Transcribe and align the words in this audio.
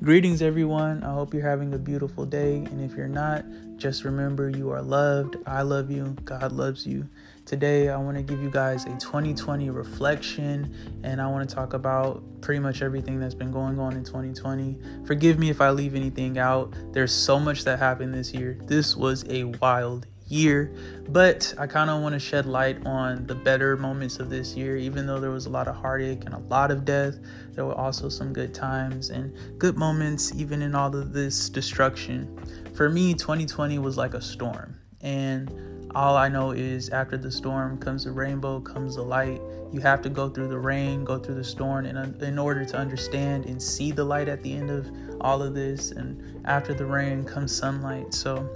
Greetings, 0.00 0.42
everyone. 0.42 1.02
I 1.02 1.12
hope 1.12 1.34
you're 1.34 1.42
having 1.42 1.74
a 1.74 1.78
beautiful 1.78 2.24
day. 2.24 2.58
And 2.58 2.80
if 2.80 2.96
you're 2.96 3.08
not, 3.08 3.44
just 3.78 4.04
remember 4.04 4.48
you 4.48 4.70
are 4.70 4.80
loved. 4.80 5.38
I 5.44 5.62
love 5.62 5.90
you. 5.90 6.16
God 6.24 6.52
loves 6.52 6.86
you. 6.86 7.08
Today, 7.44 7.88
I 7.88 7.96
want 7.96 8.16
to 8.16 8.22
give 8.22 8.40
you 8.40 8.48
guys 8.48 8.84
a 8.84 8.90
2020 8.90 9.70
reflection 9.70 10.72
and 11.02 11.20
I 11.20 11.26
want 11.26 11.48
to 11.48 11.52
talk 11.52 11.72
about 11.72 12.22
pretty 12.42 12.60
much 12.60 12.80
everything 12.80 13.18
that's 13.18 13.34
been 13.34 13.50
going 13.50 13.80
on 13.80 13.94
in 13.94 14.04
2020. 14.04 14.78
Forgive 15.04 15.36
me 15.36 15.50
if 15.50 15.60
I 15.60 15.70
leave 15.70 15.96
anything 15.96 16.38
out. 16.38 16.72
There's 16.92 17.12
so 17.12 17.40
much 17.40 17.64
that 17.64 17.80
happened 17.80 18.14
this 18.14 18.32
year. 18.32 18.56
This 18.66 18.94
was 18.94 19.24
a 19.28 19.44
wild 19.44 20.06
year, 20.28 20.72
but 21.08 21.54
I 21.58 21.66
kind 21.66 21.90
of 21.90 22.02
want 22.02 22.14
to 22.14 22.18
shed 22.18 22.46
light 22.46 22.84
on 22.86 23.26
the 23.26 23.34
better 23.34 23.76
moments 23.76 24.18
of 24.18 24.30
this 24.30 24.54
year. 24.54 24.76
Even 24.76 25.06
though 25.06 25.20
there 25.20 25.30
was 25.30 25.46
a 25.46 25.50
lot 25.50 25.68
of 25.68 25.76
heartache 25.76 26.24
and 26.24 26.34
a 26.34 26.38
lot 26.38 26.70
of 26.70 26.84
death, 26.84 27.16
there 27.52 27.64
were 27.64 27.74
also 27.74 28.08
some 28.08 28.32
good 28.32 28.54
times 28.54 29.10
and 29.10 29.34
good 29.58 29.76
moments, 29.76 30.32
even 30.34 30.62
in 30.62 30.74
all 30.74 30.94
of 30.94 31.12
this 31.12 31.48
destruction. 31.48 32.38
For 32.74 32.88
me, 32.88 33.14
2020 33.14 33.78
was 33.78 33.96
like 33.96 34.14
a 34.14 34.22
storm, 34.22 34.78
and 35.00 35.88
all 35.94 36.16
I 36.16 36.28
know 36.28 36.50
is 36.50 36.90
after 36.90 37.16
the 37.16 37.32
storm 37.32 37.78
comes 37.78 38.04
the 38.04 38.12
rainbow, 38.12 38.60
comes 38.60 38.96
the 38.96 39.02
light. 39.02 39.40
You 39.72 39.80
have 39.80 40.02
to 40.02 40.08
go 40.08 40.28
through 40.28 40.48
the 40.48 40.58
rain, 40.58 41.04
go 41.04 41.18
through 41.18 41.36
the 41.36 41.44
storm, 41.44 41.86
and 41.86 42.22
in 42.22 42.38
order 42.38 42.64
to 42.64 42.76
understand 42.76 43.46
and 43.46 43.60
see 43.60 43.90
the 43.90 44.04
light 44.04 44.28
at 44.28 44.42
the 44.42 44.54
end 44.54 44.70
of 44.70 44.90
all 45.20 45.42
of 45.42 45.54
this. 45.54 45.90
And 45.90 46.46
after 46.46 46.74
the 46.74 46.86
rain 46.86 47.24
comes 47.24 47.56
sunlight. 47.56 48.14
So 48.14 48.48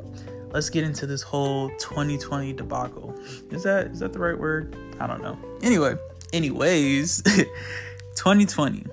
let's 0.52 0.70
get 0.70 0.84
into 0.84 1.06
this 1.06 1.23
whole 1.23 1.70
2020 1.79 2.52
debacle. 2.52 3.15
Is 3.51 3.62
that 3.65 3.88
is 3.88 4.01
that 4.01 4.12
the 4.12 4.19
right 4.19 4.38
word? 4.38 4.77
I 5.01 5.06
don't 5.06 5.23
know. 5.23 5.38
Anyway, 5.62 5.97
anyways, 6.33 7.23
2020. 8.16 8.87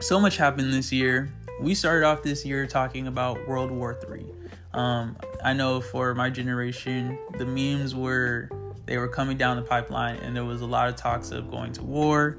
So 0.00 0.20
much 0.20 0.36
happened 0.36 0.72
this 0.72 0.92
year. 0.92 1.32
We 1.60 1.74
started 1.74 2.06
off 2.06 2.22
this 2.22 2.44
year 2.44 2.66
talking 2.66 3.06
about 3.06 3.46
World 3.46 3.70
War 3.70 3.94
Three. 3.94 4.26
Um, 4.72 5.16
I 5.44 5.52
know 5.52 5.80
for 5.80 6.14
my 6.14 6.30
generation, 6.30 7.18
the 7.38 7.46
memes 7.46 7.94
were 7.94 8.48
they 8.86 8.98
were 8.98 9.08
coming 9.08 9.36
down 9.36 9.56
the 9.56 9.62
pipeline, 9.62 10.16
and 10.16 10.36
there 10.36 10.44
was 10.44 10.60
a 10.60 10.66
lot 10.66 10.88
of 10.88 10.96
talks 10.96 11.30
of 11.30 11.50
going 11.50 11.72
to 11.72 11.82
war. 11.82 12.38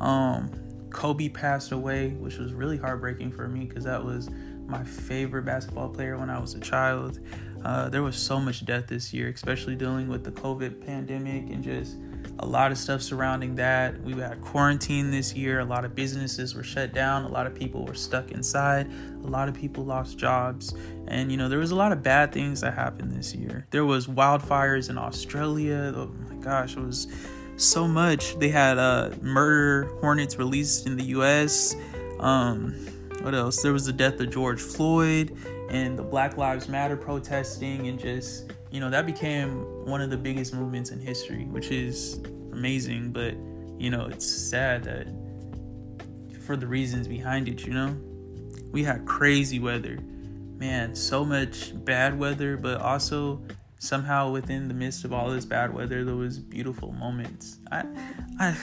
Um, 0.00 0.50
Kobe 0.90 1.28
passed 1.28 1.72
away, 1.72 2.10
which 2.10 2.38
was 2.38 2.52
really 2.52 2.76
heartbreaking 2.76 3.32
for 3.32 3.48
me 3.48 3.64
because 3.64 3.84
that 3.84 4.02
was 4.02 4.30
my 4.66 4.82
favorite 4.82 5.44
basketball 5.44 5.88
player 5.88 6.16
when 6.16 6.30
I 6.30 6.38
was 6.38 6.54
a 6.54 6.60
child. 6.60 7.20
Uh, 7.64 7.88
there 7.88 8.02
was 8.02 8.16
so 8.16 8.38
much 8.38 8.64
death 8.66 8.86
this 8.88 9.12
year, 9.12 9.28
especially 9.28 9.74
dealing 9.74 10.08
with 10.08 10.22
the 10.22 10.32
COVID 10.32 10.84
pandemic 10.84 11.50
and 11.50 11.62
just 11.62 11.96
a 12.40 12.46
lot 12.46 12.70
of 12.70 12.78
stuff 12.78 13.00
surrounding 13.00 13.54
that. 13.54 13.98
We 14.02 14.12
had 14.14 14.40
quarantine 14.40 15.10
this 15.10 15.34
year. 15.34 15.60
A 15.60 15.64
lot 15.64 15.84
of 15.84 15.94
businesses 15.94 16.54
were 16.54 16.62
shut 16.62 16.92
down. 16.92 17.24
A 17.24 17.28
lot 17.28 17.46
of 17.46 17.54
people 17.54 17.86
were 17.86 17.94
stuck 17.94 18.32
inside. 18.32 18.90
A 19.22 19.26
lot 19.26 19.48
of 19.48 19.54
people 19.54 19.84
lost 19.84 20.18
jobs. 20.18 20.74
And, 21.06 21.30
you 21.30 21.38
know, 21.38 21.48
there 21.48 21.58
was 21.58 21.70
a 21.70 21.76
lot 21.76 21.92
of 21.92 22.02
bad 22.02 22.32
things 22.32 22.60
that 22.60 22.74
happened 22.74 23.12
this 23.12 23.34
year. 23.34 23.66
There 23.70 23.84
was 23.84 24.08
wildfires 24.08 24.90
in 24.90 24.98
Australia. 24.98 25.92
Oh 25.96 26.12
my 26.28 26.36
gosh, 26.36 26.76
it 26.76 26.80
was 26.80 27.08
so 27.56 27.86
much. 27.86 28.38
They 28.38 28.48
had 28.48 28.78
uh, 28.78 29.10
murder 29.22 29.84
hornets 30.00 30.36
released 30.36 30.86
in 30.86 30.96
the 30.96 31.04
U.S. 31.04 31.76
Um, 32.18 32.74
what 33.22 33.34
else? 33.34 33.62
There 33.62 33.72
was 33.72 33.86
the 33.86 33.92
death 33.92 34.20
of 34.20 34.30
George 34.30 34.60
Floyd 34.60 35.36
and 35.70 35.98
the 35.98 36.02
Black 36.02 36.36
Lives 36.36 36.68
Matter 36.68 36.96
protesting, 36.96 37.88
and 37.88 37.98
just, 37.98 38.52
you 38.70 38.80
know, 38.80 38.90
that 38.90 39.06
became 39.06 39.64
one 39.86 40.00
of 40.00 40.10
the 40.10 40.16
biggest 40.16 40.54
movements 40.54 40.90
in 40.90 41.00
history, 41.00 41.44
which 41.46 41.70
is 41.70 42.20
amazing. 42.52 43.12
But, 43.12 43.34
you 43.80 43.90
know, 43.90 44.06
it's 44.06 44.26
sad 44.26 44.84
that 44.84 45.06
for 46.44 46.56
the 46.56 46.66
reasons 46.66 47.08
behind 47.08 47.48
it, 47.48 47.66
you 47.66 47.72
know, 47.72 47.96
we 48.72 48.84
had 48.84 49.06
crazy 49.06 49.58
weather. 49.58 49.98
Man, 50.56 50.94
so 50.94 51.24
much 51.24 51.72
bad 51.84 52.18
weather, 52.18 52.56
but 52.56 52.80
also 52.80 53.42
somehow 53.78 54.30
within 54.30 54.68
the 54.68 54.74
midst 54.74 55.04
of 55.04 55.12
all 55.12 55.30
this 55.30 55.44
bad 55.44 55.72
weather, 55.72 56.04
there 56.04 56.14
was 56.14 56.38
beautiful 56.38 56.92
moments. 56.92 57.58
I, 57.70 57.84
I, 58.38 58.56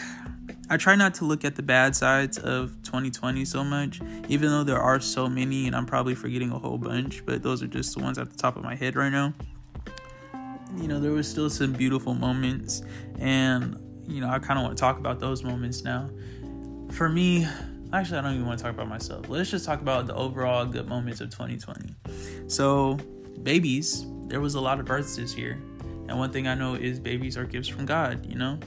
I 0.72 0.78
try 0.78 0.96
not 0.96 1.14
to 1.16 1.26
look 1.26 1.44
at 1.44 1.58
the 1.58 1.62
bad 1.62 1.98
sides 1.98 2.38
of 2.38 2.82
2020 2.84 3.44
so 3.44 3.62
much, 3.62 4.00
even 4.30 4.50
though 4.50 4.64
there 4.64 4.80
are 4.80 5.02
so 5.02 5.28
many, 5.28 5.68
and 5.68 5.76
I'm 5.76 5.86
probably 5.86 6.16
forgetting 6.16 6.50
a 6.50 6.58
whole 6.58 6.78
bunch, 6.78 7.26
but 7.26 7.44
those 7.44 7.62
are 7.62 7.68
just 7.68 7.94
the 7.94 8.02
ones 8.02 8.18
at 8.18 8.30
the 8.30 8.38
top 8.38 8.56
of 8.56 8.64
my 8.64 8.74
head 8.74 8.96
right 8.96 9.12
now. 9.12 9.34
You 10.78 10.88
know, 10.88 11.02
there 11.02 11.12
was 11.12 11.30
still 11.30 11.50
some 11.50 11.74
beautiful 11.74 12.14
moments, 12.14 12.84
and 13.20 13.76
you 14.08 14.22
know, 14.22 14.30
I 14.30 14.40
kind 14.40 14.58
of 14.58 14.64
want 14.64 14.78
to 14.78 14.80
talk 14.80 14.98
about 14.98 15.20
those 15.20 15.44
moments 15.44 15.84
now. 15.84 16.10
For 16.92 17.10
me, 17.10 17.46
actually, 17.92 18.20
I 18.20 18.22
don't 18.22 18.36
even 18.36 18.46
want 18.46 18.60
to 18.60 18.64
talk 18.64 18.74
about 18.74 18.88
myself. 18.88 19.28
Let's 19.28 19.52
just 19.52 19.66
talk 19.66 19.82
about 19.82 20.08
the 20.08 20.16
overall 20.16 20.66
good 20.66 20.88
moments 20.88 21.20
of 21.20 21.32
2020. 21.32 21.94
So, 22.48 22.98
babies, 23.44 24.06
there 24.28 24.40
was 24.40 24.56
a 24.56 24.62
lot 24.62 24.80
of 24.80 24.86
births 24.86 25.18
this 25.18 25.36
year, 25.36 25.62
and 26.08 26.18
one 26.18 26.32
thing 26.32 26.48
I 26.48 26.56
know 26.56 26.76
is 26.76 26.98
babies 26.98 27.36
are 27.36 27.44
gifts 27.44 27.68
from 27.68 27.86
God. 27.86 28.26
You 28.26 28.38
know, 28.38 28.58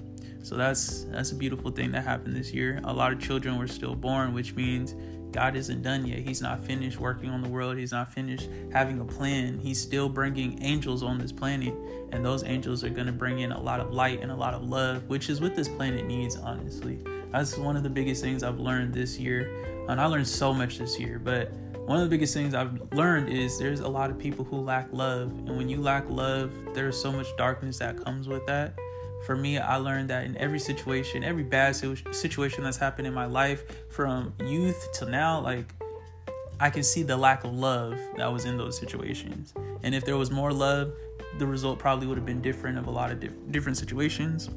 so 0.45 0.57
that's 0.57 1.05
that's 1.05 1.33
a 1.33 1.35
beautiful 1.35 1.71
thing 1.71 1.91
that 1.93 2.05
happened 2.05 2.37
this 2.37 2.53
year. 2.53 2.79
A 2.85 2.93
lot 2.93 3.13
of 3.13 3.19
children 3.19 3.57
were 3.57 3.67
still 3.67 3.95
born, 3.95 4.35
which 4.35 4.55
means 4.55 4.95
God 5.33 5.57
isn't 5.57 5.83
done 5.83 6.07
yet. 6.07 6.19
He's 6.19 6.43
not 6.43 6.63
finished 6.63 7.01
working 7.01 7.31
on 7.31 7.43
the 7.43 7.49
world. 7.49 7.79
He's 7.79 7.93
not 7.93 8.13
finished 8.13 8.51
having 8.71 9.01
a 9.01 9.05
plan. 9.07 9.59
He's 9.59 9.81
still 9.81 10.11
bringing 10.11 10.63
angels 10.63 11.03
on 11.03 11.17
this 11.17 11.33
planet, 11.33 11.73
and 12.13 12.23
those 12.23 12.45
angels 12.45 12.85
are 12.85 12.91
going 12.91 13.07
to 13.07 13.13
bring 13.13 13.39
in 13.39 13.53
a 13.53 13.61
lot 13.61 13.81
of 13.81 13.95
light 13.95 14.21
and 14.21 14.31
a 14.31 14.37
lot 14.37 14.53
of 14.53 14.63
love, 14.63 15.09
which 15.09 15.31
is 15.31 15.41
what 15.41 15.57
this 15.57 15.67
planet 15.67 16.05
needs, 16.05 16.37
honestly. 16.37 17.03
That's 17.33 17.57
one 17.57 17.75
of 17.75 17.83
the 17.83 17.91
biggest 17.91 18.23
things 18.23 18.43
I've 18.43 18.61
learned 18.61 18.93
this 18.93 19.19
year. 19.19 19.51
And 19.89 19.99
I 19.99 20.05
learned 20.05 20.29
so 20.29 20.53
much 20.53 20.77
this 20.77 21.01
year, 21.01 21.19
but 21.19 21.53
one 21.87 21.97
of 21.97 22.05
the 22.05 22.11
biggest 22.11 22.35
things 22.35 22.55
I've 22.55 22.79
learned 22.93 23.31
is 23.31 23.59
there's 23.59 23.81
a 23.81 23.89
lot 23.89 24.11
of 24.11 24.19
people 24.19 24.45
who 24.45 24.59
lack 24.59 24.89
love. 24.93 25.31
And 25.31 25.57
when 25.57 25.71
you 25.71 25.81
lack 25.81 26.05
love, 26.11 26.53
there's 26.75 27.01
so 27.01 27.11
much 27.11 27.35
darkness 27.39 27.79
that 27.79 28.03
comes 28.05 28.29
with 28.29 28.47
that 28.47 28.79
for 29.25 29.37
me, 29.37 29.59
I 29.59 29.77
learned 29.77 30.11
that 30.11 30.25
in 30.25 30.37
every 30.37 30.59
situation, 30.59 31.25
every 31.25 31.43
bad 31.43 31.77
situation 31.77 32.63
that's 32.63 32.77
happened 32.77 33.07
in 33.07 33.15
my 33.15 33.27
life, 33.27 33.91
from 33.91 34.35
youth 34.45 34.93
to 34.95 35.07
now, 35.07 35.41
like 35.41 35.67
I 36.61 36.71
can 36.71 36.83
see 36.83 37.03
the 37.03 37.17
lack 37.17 37.45
of 37.45 37.53
love 37.53 37.99
that 38.17 38.31
was 38.33 38.45
in 38.45 38.57
those 38.57 38.79
situations. 38.79 39.55
And 39.83 39.95
if 39.95 40.05
there 40.05 40.17
was 40.17 40.31
more 40.31 40.53
love, 40.53 40.93
the 41.39 41.47
result 41.47 41.79
probably 41.79 42.07
would 42.07 42.17
have 42.17 42.27
been 42.27 42.43
different 42.43 42.79
of 42.79 42.87
a 42.87 42.91
lot 42.91 43.11
of 43.11 43.21
diff- 43.21 43.33
different 43.51 43.79
situations. 43.79 44.51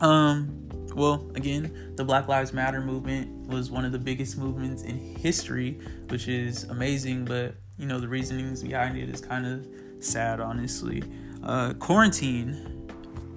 Um, 0.00 0.66
well, 0.94 1.30
again, 1.34 1.92
the 1.96 2.04
Black 2.04 2.26
Lives 2.26 2.52
Matter 2.52 2.80
movement 2.80 3.48
was 3.48 3.70
one 3.70 3.84
of 3.84 3.92
the 3.92 3.98
biggest 3.98 4.38
movements 4.38 4.82
in 4.82 4.98
history, 4.98 5.78
which 6.08 6.26
is 6.26 6.64
amazing, 6.64 7.26
but 7.26 7.54
you 7.76 7.86
know, 7.86 8.00
the 8.00 8.08
reasonings 8.08 8.62
behind 8.62 8.96
it 8.96 9.10
is 9.10 9.20
kind 9.20 9.46
of 9.46 9.66
sad, 10.00 10.40
honestly. 10.40 11.02
Uh, 11.42 11.74
quarantine 11.74 12.75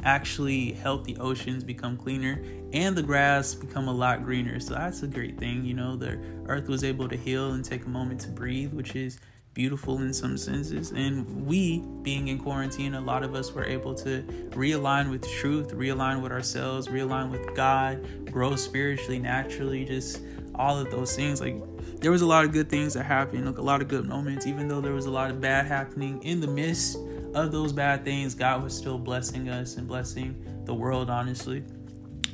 actually 0.03 0.73
help 0.73 1.05
the 1.05 1.17
oceans 1.17 1.63
become 1.63 1.97
cleaner 1.97 2.41
and 2.73 2.95
the 2.95 3.03
grass 3.03 3.53
become 3.53 3.87
a 3.87 3.93
lot 3.93 4.23
greener. 4.23 4.59
So 4.59 4.75
that's 4.75 5.03
a 5.03 5.07
great 5.07 5.37
thing. 5.37 5.65
You 5.65 5.73
know, 5.73 5.95
the 5.95 6.19
earth 6.47 6.67
was 6.67 6.83
able 6.83 7.09
to 7.09 7.17
heal 7.17 7.51
and 7.53 7.63
take 7.63 7.85
a 7.85 7.89
moment 7.89 8.21
to 8.21 8.29
breathe, 8.29 8.73
which 8.73 8.95
is 8.95 9.19
beautiful 9.53 9.97
in 9.97 10.13
some 10.13 10.37
senses. 10.37 10.91
And 10.91 11.45
we, 11.45 11.79
being 12.01 12.27
in 12.29 12.39
quarantine, 12.39 12.93
a 12.93 13.01
lot 13.01 13.23
of 13.23 13.35
us 13.35 13.51
were 13.51 13.65
able 13.65 13.93
to 13.95 14.23
realign 14.51 15.09
with 15.09 15.27
truth, 15.27 15.73
realign 15.73 16.21
with 16.21 16.31
ourselves, 16.31 16.87
realign 16.87 17.31
with 17.31 17.55
God, 17.55 18.31
grow 18.31 18.55
spiritually, 18.55 19.19
naturally, 19.19 19.85
just 19.85 20.21
all 20.55 20.77
of 20.77 20.91
those 20.91 21.15
things. 21.15 21.41
Like, 21.41 21.55
there 21.99 22.11
was 22.11 22.21
a 22.21 22.25
lot 22.25 22.45
of 22.45 22.53
good 22.53 22.69
things 22.69 22.93
that 22.93 23.03
happened, 23.03 23.45
like 23.45 23.57
a 23.57 23.61
lot 23.61 23.81
of 23.81 23.87
good 23.87 24.05
moments, 24.05 24.45
even 24.45 24.67
though 24.67 24.79
there 24.81 24.93
was 24.93 25.07
a 25.07 25.11
lot 25.11 25.31
of 25.31 25.41
bad 25.41 25.65
happening 25.65 26.21
in 26.23 26.39
the 26.39 26.47
midst 26.47 26.97
of 27.35 27.51
those 27.51 27.73
bad 27.73 28.03
things, 28.03 28.35
God 28.35 28.63
was 28.63 28.75
still 28.75 28.97
blessing 28.97 29.49
us 29.49 29.77
and 29.77 29.87
blessing 29.87 30.61
the 30.65 30.73
world, 30.73 31.09
honestly. 31.09 31.63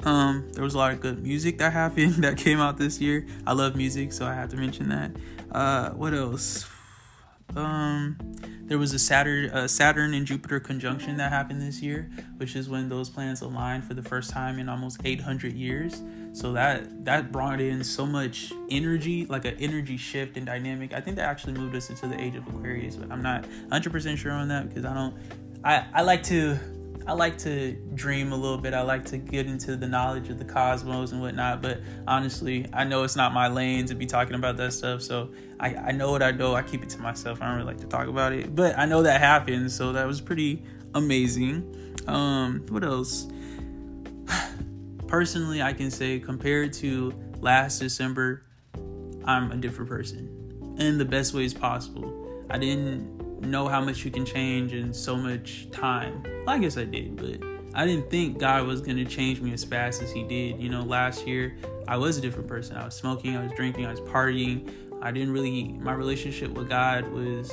Um, 0.03 0.49
there 0.53 0.63
was 0.63 0.73
a 0.73 0.77
lot 0.77 0.91
of 0.91 0.99
good 0.99 1.23
music 1.23 1.57
that 1.59 1.73
happened 1.73 2.13
that 2.23 2.37
came 2.37 2.59
out 2.59 2.77
this 2.77 2.99
year. 2.99 3.25
I 3.47 3.53
love 3.53 3.75
music, 3.75 4.13
so 4.13 4.25
I 4.25 4.33
have 4.33 4.49
to 4.49 4.57
mention 4.57 4.89
that. 4.89 5.11
Uh, 5.51 5.91
what 5.91 6.13
else? 6.13 6.65
Um, 7.55 8.17
there 8.67 8.79
was 8.79 8.93
a 8.93 8.99
Saturn, 8.99 9.51
uh, 9.51 9.67
Saturn 9.67 10.13
and 10.15 10.25
Jupiter 10.25 10.59
conjunction 10.59 11.17
that 11.17 11.31
happened 11.31 11.61
this 11.61 11.81
year, 11.81 12.09
which 12.37 12.55
is 12.55 12.67
when 12.67 12.89
those 12.89 13.09
planets 13.09 13.41
aligned 13.41 13.83
for 13.83 13.93
the 13.93 14.01
first 14.01 14.31
time 14.31 14.57
in 14.57 14.69
almost 14.69 14.99
800 15.03 15.53
years. 15.53 16.01
So 16.33 16.51
that 16.53 17.05
that 17.05 17.31
brought 17.31 17.61
in 17.61 17.83
so 17.83 18.05
much 18.05 18.51
energy, 18.69 19.25
like 19.27 19.45
an 19.45 19.55
energy 19.59 19.97
shift 19.97 20.35
and 20.35 20.45
dynamic. 20.45 20.93
I 20.93 20.99
think 20.99 21.15
that 21.17 21.29
actually 21.29 21.53
moved 21.53 21.75
us 21.75 21.89
into 21.89 22.07
the 22.07 22.19
age 22.19 22.35
of 22.35 22.47
Aquarius, 22.47 22.95
but 22.95 23.11
I'm 23.11 23.21
not 23.21 23.43
100% 23.69 24.17
sure 24.17 24.31
on 24.31 24.47
that 24.47 24.67
because 24.67 24.83
I 24.83 24.93
don't. 24.93 25.15
I 25.63 25.85
I 25.93 26.01
like 26.01 26.23
to 26.23 26.59
I 27.07 27.13
like 27.13 27.37
to 27.39 27.73
dream 27.93 28.31
a 28.31 28.35
little 28.35 28.57
bit. 28.57 28.73
I 28.73 28.81
like 28.81 29.05
to 29.05 29.17
get 29.17 29.45
into 29.45 29.75
the 29.75 29.87
knowledge 29.87 30.29
of 30.29 30.39
the 30.39 30.45
cosmos 30.45 31.11
and 31.11 31.21
whatnot. 31.21 31.61
But 31.61 31.81
honestly, 32.07 32.67
I 32.73 32.83
know 32.83 33.03
it's 33.03 33.15
not 33.15 33.31
my 33.31 33.47
lane 33.47 33.85
to 33.85 33.95
be 33.95 34.07
talking 34.07 34.33
about 34.33 34.57
that 34.57 34.73
stuff. 34.73 35.03
So 35.03 35.29
I, 35.59 35.75
I 35.75 35.91
know 35.91 36.11
what 36.11 36.21
I 36.21 36.31
know. 36.31 36.55
I 36.55 36.61
keep 36.61 36.83
it 36.83 36.89
to 36.89 36.99
myself. 36.99 37.41
I 37.41 37.47
don't 37.47 37.55
really 37.55 37.67
like 37.67 37.79
to 37.81 37.87
talk 37.87 38.07
about 38.07 38.33
it. 38.33 38.55
But 38.55 38.77
I 38.77 38.85
know 38.85 39.03
that 39.03 39.21
happened. 39.21 39.71
So 39.71 39.93
that 39.93 40.05
was 40.05 40.21
pretty 40.21 40.63
amazing. 40.93 41.95
Um, 42.07 42.65
what 42.69 42.83
else? 42.83 43.27
personally, 45.07 45.61
I 45.61 45.73
can 45.73 45.91
say 45.91 46.19
compared 46.19 46.73
to 46.73 47.13
last 47.39 47.79
December, 47.79 48.43
I'm 49.25 49.51
a 49.51 49.57
different 49.57 49.89
person. 49.89 50.75
in 50.77 50.97
the 50.97 51.05
best 51.05 51.33
ways 51.33 51.53
possible. 51.53 52.25
I 52.49 52.57
didn't 52.57 53.41
know 53.41 53.67
how 53.67 53.81
much 53.81 54.05
you 54.05 54.11
can 54.11 54.25
change 54.25 54.73
in 54.73 54.93
so 54.93 55.15
much 55.15 55.69
time. 55.71 56.23
Well, 56.45 56.55
I 56.55 56.59
guess 56.59 56.77
I 56.77 56.85
did, 56.85 57.15
but 57.15 57.39
I 57.73 57.85
didn't 57.85 58.09
think 58.09 58.39
God 58.39 58.65
was 58.67 58.81
going 58.81 58.97
to 58.97 59.05
change 59.05 59.41
me 59.41 59.51
as 59.53 59.63
fast 59.63 60.01
as 60.01 60.11
He 60.11 60.23
did. 60.23 60.61
You 60.61 60.69
know, 60.69 60.83
last 60.83 61.27
year 61.27 61.57
I 61.87 61.97
was 61.97 62.17
a 62.17 62.21
different 62.21 62.47
person. 62.47 62.77
I 62.77 62.85
was 62.85 62.95
smoking, 62.95 63.35
I 63.35 63.43
was 63.43 63.51
drinking, 63.53 63.85
I 63.85 63.91
was 63.91 64.01
partying. 64.01 64.71
I 65.05 65.11
didn't 65.11 65.33
really, 65.33 65.67
my 65.67 65.93
relationship 65.93 66.49
with 66.49 66.67
God 66.67 67.07
was, 67.09 67.51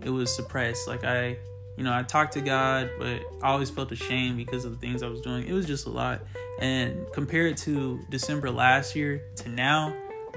it 0.00 0.08
was 0.08 0.34
suppressed. 0.34 0.88
Like 0.88 1.04
I, 1.04 1.36
you 1.76 1.84
know, 1.84 1.92
I 1.92 2.02
talked 2.04 2.32
to 2.32 2.40
God, 2.40 2.90
but 2.98 3.20
I 3.42 3.48
always 3.48 3.68
felt 3.68 3.92
ashamed 3.92 4.38
because 4.38 4.64
of 4.64 4.72
the 4.72 4.78
things 4.78 5.02
I 5.02 5.08
was 5.08 5.20
doing. 5.20 5.46
It 5.46 5.52
was 5.52 5.66
just 5.66 5.84
a 5.84 5.90
lot. 5.90 6.22
And 6.60 7.06
compared 7.12 7.58
to 7.58 8.00
December 8.08 8.50
last 8.50 8.96
year 8.96 9.20
to 9.36 9.50
now, 9.50 9.94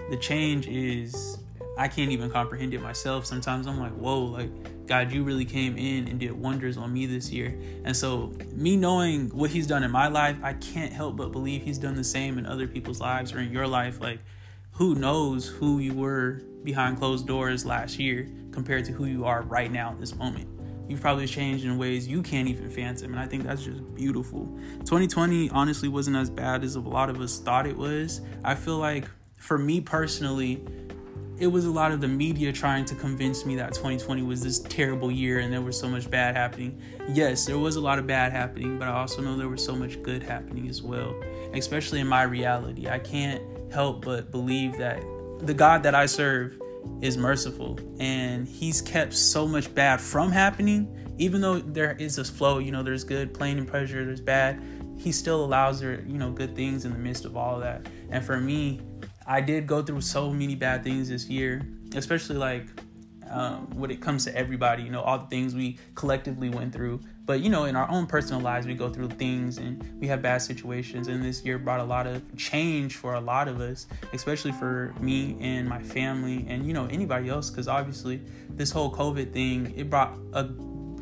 the 0.10 0.18
change 0.18 0.68
is 0.68 1.38
I 1.78 1.88
can't 1.88 2.12
even 2.12 2.30
comprehend 2.30 2.74
it 2.74 2.82
myself. 2.82 3.26
Sometimes 3.26 3.66
I'm 3.66 3.80
like, 3.80 3.94
whoa, 3.94 4.26
like 4.26 4.50
God, 4.86 5.14
you 5.14 5.24
really 5.24 5.46
came 5.46 5.78
in 5.78 6.10
and 6.10 6.20
did 6.20 6.34
wonders 6.34 6.76
on 6.76 6.92
me 6.92 7.06
this 7.06 7.32
year. 7.32 7.58
And 7.86 7.96
so, 7.96 8.34
me 8.52 8.76
knowing 8.76 9.30
what 9.30 9.50
He's 9.50 9.68
done 9.68 9.84
in 9.84 9.92
my 9.92 10.10
life, 10.10 10.36
I 10.44 10.54
can't 10.54 10.92
help 10.92 11.16
but 11.16 11.32
believe 11.32 11.62
He's 11.62 11.78
done 11.78 11.96
the 11.96 12.04
same 12.04 12.38
in 12.38 12.46
other 12.46 12.68
people's 12.68 13.00
lives 13.00 13.32
or 13.32 13.40
in 13.40 13.50
your 13.50 13.68
life. 13.68 14.02
Like, 14.02 14.20
who 14.78 14.94
knows 14.94 15.48
who 15.48 15.80
you 15.80 15.92
were 15.92 16.40
behind 16.64 17.00
closed 17.00 17.26
doors 17.26 17.66
last 17.66 17.98
year 17.98 18.30
compared 18.52 18.86
to 18.86 18.92
who 18.92 19.06
you 19.06 19.26
are 19.26 19.42
right 19.42 19.72
now 19.72 19.92
in 19.92 20.00
this 20.00 20.16
moment? 20.16 20.48
You've 20.88 21.02
probably 21.02 21.26
changed 21.26 21.66
in 21.66 21.80
ways 21.80 22.08
you 22.08 22.22
can't 22.22 22.48
even 22.48 22.70
fathom. 22.70 23.12
And 23.12 23.20
I 23.20 23.26
think 23.26 23.42
that's 23.44 23.64
just 23.64 23.96
beautiful. 23.96 24.46
2020 24.82 25.50
honestly 25.50 25.90
wasn't 25.90 26.16
as 26.16 26.30
bad 26.30 26.64
as 26.64 26.76
a 26.76 26.80
lot 26.80 27.10
of 27.10 27.20
us 27.20 27.40
thought 27.40 27.66
it 27.66 27.76
was. 27.76 28.22
I 28.44 28.54
feel 28.54 28.78
like, 28.78 29.10
for 29.38 29.58
me 29.58 29.82
personally, 29.82 30.64
it 31.40 31.48
was 31.48 31.66
a 31.66 31.72
lot 31.72 31.92
of 31.92 32.00
the 32.00 32.08
media 32.08 32.54
trying 32.54 32.86
to 32.86 32.94
convince 32.94 33.48
me 33.48 33.56
that 33.56 33.74
2020 33.74 34.22
was 34.22 34.44
this 34.44 34.60
terrible 34.60 35.12
year 35.12 35.40
and 35.40 35.52
there 35.52 35.62
was 35.62 35.78
so 35.78 35.90
much 35.90 36.08
bad 36.08 36.36
happening. 36.36 36.80
Yes, 37.10 37.48
there 37.48 37.58
was 37.58 37.78
a 37.78 37.82
lot 37.82 37.98
of 37.98 38.06
bad 38.06 38.32
happening, 38.32 38.78
but 38.78 38.88
I 38.88 38.92
also 38.92 39.24
know 39.24 39.36
there 39.36 39.50
was 39.50 39.66
so 39.66 39.76
much 39.76 40.04
good 40.04 40.22
happening 40.22 40.70
as 40.70 40.84
well, 40.84 41.20
especially 41.54 42.00
in 42.00 42.08
my 42.08 42.22
reality. 42.22 42.88
I 42.88 43.00
can't 43.00 43.42
help 43.72 44.06
but 44.06 44.32
believe 44.32 44.78
that 44.78 45.02
the 45.40 45.54
God 45.54 45.84
that 45.84 45.96
I 45.96 46.06
serve 46.06 46.60
is 47.02 47.18
merciful. 47.18 47.80
And 48.00 48.48
he's 48.48 48.82
kept 48.82 49.14
so 49.14 49.48
much 49.48 49.74
bad 49.74 50.02
from 50.02 50.32
happening. 50.32 50.94
Even 51.20 51.42
though 51.42 51.60
there 51.60 51.94
is 51.94 52.16
this 52.16 52.30
flow 52.30 52.60
you 52.60 52.72
know 52.72 52.84
there's 52.84 53.04
good 53.04 53.38
pain 53.38 53.58
and 53.58 53.68
pleasure 53.68 54.06
there's 54.06 54.22
bad 54.22 54.62
he 54.98 55.12
still 55.12 55.44
allows 55.44 55.80
there 55.80 56.02
you 56.02 56.18
know 56.18 56.32
good 56.32 56.56
things 56.56 56.86
in 56.86 56.92
the 56.92 56.98
midst 57.00 57.26
of 57.26 57.36
all 57.36 57.56
of 57.56 57.62
that. 57.62 57.88
And 58.12 58.24
for 58.24 58.40
me 58.40 58.82
I 59.28 59.42
did 59.42 59.68
go 59.68 59.82
through 59.82 60.02
so 60.02 60.32
many 60.32 60.56
bad 60.56 60.86
things 60.86 61.10
this 61.10 61.28
year, 61.28 61.62
especially 61.94 62.38
like 62.38 62.66
um, 63.30 63.70
when 63.72 63.92
it 63.92 64.02
comes 64.02 64.24
to 64.24 64.36
everybody, 64.36 64.84
you 64.84 64.90
know, 64.90 65.02
all 65.02 65.20
the 65.20 65.28
things 65.28 65.54
we 65.54 65.78
collectively 65.96 66.50
went 66.50 66.74
through. 66.74 67.02
But, 67.28 67.42
you 67.42 67.50
know, 67.50 67.66
in 67.66 67.76
our 67.76 67.92
own 67.92 68.08
personal 68.08 68.42
lives, 68.42 68.66
we 68.66 68.74
go 68.74 68.90
through 68.90 69.10
things 69.10 69.58
and 69.58 69.84
we 70.00 70.08
have 70.08 70.22
bad 70.22 70.42
situations. 70.42 71.10
And 71.10 71.24
this 71.24 71.44
year 71.44 71.60
brought 71.60 71.82
a 71.82 71.84
lot 71.84 72.08
of 72.08 72.24
change 72.38 72.96
for 72.96 73.16
a 73.16 73.20
lot 73.20 73.50
of 73.50 73.60
us, 73.60 73.86
especially 74.14 74.54
for 74.54 74.96
me 75.02 75.38
and 75.42 75.68
my 75.68 75.84
family 75.84 76.46
and, 76.48 76.66
you 76.66 76.74
know, 76.74 76.86
anybody 76.86 77.28
else. 77.28 77.50
Because 77.50 77.68
obviously, 77.68 78.22
this 78.50 78.72
whole 78.72 78.90
COVID 78.90 79.34
thing, 79.34 79.74
it 79.76 79.90
brought 79.90 80.18
a, 80.32 80.46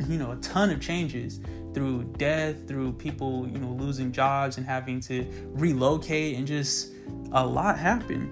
you 0.10 0.18
know, 0.18 0.32
a 0.32 0.38
ton 0.38 0.72
of 0.72 0.82
changes 0.82 1.40
through 1.76 2.04
death, 2.18 2.68
through 2.68 2.94
people, 2.94 3.48
you 3.48 3.60
know, 3.60 3.70
losing 3.70 4.12
jobs 4.12 4.58
and 4.58 4.66
having 4.66 5.00
to 5.02 5.28
relocate 5.50 6.38
and 6.38 6.48
just 6.48 6.92
a 7.34 7.46
lot 7.46 7.78
happened. 7.78 8.32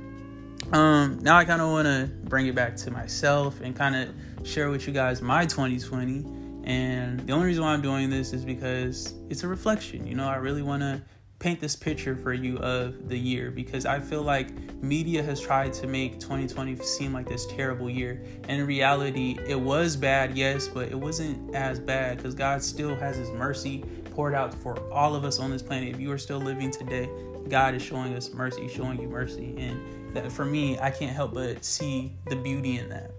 Um, 0.74 1.20
now 1.22 1.38
I 1.38 1.46
kind 1.46 1.62
of 1.62 1.70
want 1.70 1.86
to 1.86 2.10
bring 2.24 2.48
it 2.48 2.56
back 2.56 2.76
to 2.78 2.90
myself 2.90 3.62
and 3.62 3.76
kind 3.76 3.96
of 3.96 4.48
share 4.48 4.72
with 4.72 4.88
you 4.88 4.94
guys 4.94 5.22
my 5.22 5.46
2020. 5.46 6.26
And 6.64 7.20
the 7.28 7.34
only 7.34 7.48
reason 7.48 7.64
why 7.64 7.74
I'm 7.74 7.82
doing 7.82 8.10
this 8.10 8.34
is 8.34 8.46
because 8.46 9.14
it's 9.30 9.44
a 9.44 9.48
reflection. 9.48 10.08
You 10.08 10.16
know, 10.16 10.28
I 10.28 10.36
really 10.36 10.62
want 10.62 10.82
to 10.82 11.02
paint 11.44 11.60
this 11.60 11.76
picture 11.76 12.16
for 12.16 12.34
you 12.34 12.58
of 12.60 13.10
the 13.10 13.18
year 13.18 13.52
because 13.52 13.86
I 13.86 14.00
feel 14.00 14.22
like 14.22 14.54
media 14.82 15.22
has 15.22 15.42
tried 15.42 15.74
to 15.74 15.88
make 15.88 16.18
2020 16.20 16.78
seem 16.78 17.12
like 17.12 17.28
this 17.28 17.46
terrible 17.48 17.90
year. 17.90 18.24
And 18.48 18.62
in 18.62 18.66
reality, 18.66 19.38
it 19.46 19.60
was 19.60 19.98
bad, 19.98 20.38
yes, 20.38 20.70
but 20.70 20.88
it 20.88 20.96
wasn't 20.96 21.54
as 21.54 21.82
bad 21.82 22.18
because 22.18 22.34
God 22.34 22.64
still 22.64 22.96
has 22.96 23.18
His 23.18 23.30
mercy 23.32 23.84
poured 24.12 24.34
out 24.34 24.54
for 24.54 24.80
all 24.90 25.16
of 25.16 25.26
us 25.26 25.40
on 25.40 25.52
this 25.52 25.62
planet. 25.62 25.90
If 25.90 26.00
you 26.00 26.12
are 26.14 26.18
still 26.18 26.40
living 26.40 26.72
today, 26.72 27.10
God 27.50 27.76
is 27.76 27.82
showing 27.82 28.14
us 28.14 28.32
mercy, 28.32 28.70
showing 28.70 29.02
you 29.02 29.10
mercy. 29.10 29.54
And 29.58 30.16
that 30.16 30.32
for 30.32 30.46
me, 30.46 30.80
I 30.80 30.92
can't 30.92 31.14
help 31.14 31.34
but 31.34 31.66
see 31.66 32.14
the 32.30 32.38
beauty 32.38 32.78
in 32.78 32.88
that. 32.88 33.12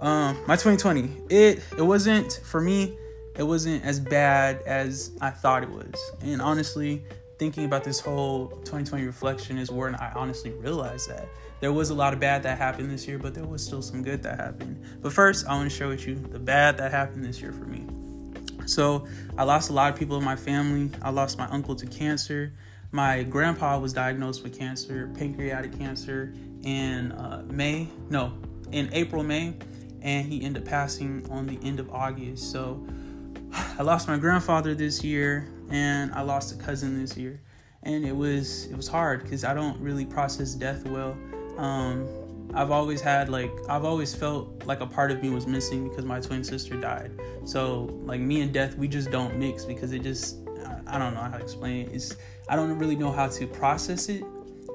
Um, 0.00 0.38
my 0.46 0.56
2020, 0.56 1.10
it 1.28 1.62
it 1.76 1.82
wasn't 1.82 2.40
for 2.44 2.62
me, 2.62 2.96
it 3.36 3.42
wasn't 3.42 3.84
as 3.84 4.00
bad 4.00 4.62
as 4.64 5.10
I 5.20 5.28
thought 5.30 5.62
it 5.62 5.68
was. 5.68 5.94
And 6.22 6.40
honestly, 6.40 7.04
thinking 7.38 7.66
about 7.66 7.84
this 7.84 8.00
whole 8.00 8.48
2020 8.48 9.04
reflection 9.04 9.58
is 9.58 9.70
where 9.70 9.94
I 10.00 10.12
honestly 10.14 10.52
realized 10.52 11.10
that 11.10 11.28
there 11.60 11.72
was 11.72 11.90
a 11.90 11.94
lot 11.94 12.14
of 12.14 12.20
bad 12.20 12.42
that 12.44 12.56
happened 12.56 12.90
this 12.90 13.06
year, 13.06 13.18
but 13.18 13.34
there 13.34 13.44
was 13.44 13.62
still 13.62 13.82
some 13.82 14.02
good 14.02 14.22
that 14.22 14.38
happened. 14.38 14.82
But 15.02 15.12
first, 15.12 15.46
I 15.46 15.54
want 15.54 15.70
to 15.70 15.76
share 15.76 15.88
with 15.88 16.06
you 16.06 16.14
the 16.14 16.38
bad 16.38 16.78
that 16.78 16.90
happened 16.90 17.22
this 17.22 17.40
year 17.42 17.52
for 17.52 17.66
me. 17.66 17.86
So, 18.66 19.06
I 19.36 19.44
lost 19.44 19.68
a 19.68 19.72
lot 19.72 19.92
of 19.92 19.98
people 19.98 20.16
in 20.16 20.24
my 20.24 20.36
family. 20.36 20.90
I 21.02 21.10
lost 21.10 21.36
my 21.36 21.46
uncle 21.48 21.74
to 21.76 21.86
cancer. 21.86 22.54
My 22.92 23.22
grandpa 23.22 23.78
was 23.78 23.92
diagnosed 23.92 24.42
with 24.42 24.58
cancer, 24.58 25.10
pancreatic 25.14 25.76
cancer, 25.76 26.32
in 26.62 27.12
uh, 27.12 27.44
May, 27.48 27.88
no, 28.08 28.32
in 28.72 28.88
April, 28.92 29.22
May, 29.22 29.54
and 30.02 30.26
he 30.26 30.42
ended 30.42 30.62
up 30.62 30.68
passing 30.68 31.26
on 31.30 31.46
the 31.46 31.58
end 31.66 31.80
of 31.80 31.90
August. 31.90 32.50
So, 32.52 32.84
I 33.78 33.82
lost 33.82 34.08
my 34.08 34.16
grandfather 34.16 34.74
this 34.74 35.02
year, 35.02 35.48
and 35.70 36.12
I 36.12 36.22
lost 36.22 36.54
a 36.54 36.62
cousin 36.62 37.00
this 37.00 37.16
year, 37.16 37.40
and 37.82 38.04
it 38.04 38.14
was 38.14 38.66
it 38.66 38.76
was 38.76 38.88
hard 38.88 39.22
because 39.22 39.44
I 39.44 39.54
don't 39.54 39.78
really 39.80 40.04
process 40.04 40.54
death 40.54 40.86
well. 40.86 41.16
Um, 41.56 42.08
I've 42.54 42.70
always 42.70 43.00
had 43.00 43.28
like 43.28 43.50
I've 43.68 43.84
always 43.84 44.14
felt 44.14 44.66
like 44.66 44.80
a 44.80 44.86
part 44.86 45.10
of 45.10 45.22
me 45.22 45.30
was 45.30 45.46
missing 45.46 45.88
because 45.88 46.04
my 46.04 46.20
twin 46.20 46.44
sister 46.44 46.76
died. 46.76 47.12
So 47.44 47.84
like 48.04 48.20
me 48.20 48.40
and 48.40 48.52
death, 48.52 48.76
we 48.76 48.88
just 48.88 49.10
don't 49.10 49.36
mix 49.36 49.64
because 49.64 49.92
it 49.92 50.02
just 50.02 50.36
I, 50.66 50.96
I 50.96 50.98
don't 50.98 51.14
know 51.14 51.20
how 51.20 51.36
to 51.36 51.42
explain 51.42 51.86
it. 51.86 51.92
It's 51.92 52.16
I 52.48 52.56
don't 52.56 52.76
really 52.78 52.96
know 52.96 53.12
how 53.12 53.28
to 53.28 53.46
process 53.46 54.08
it, 54.08 54.24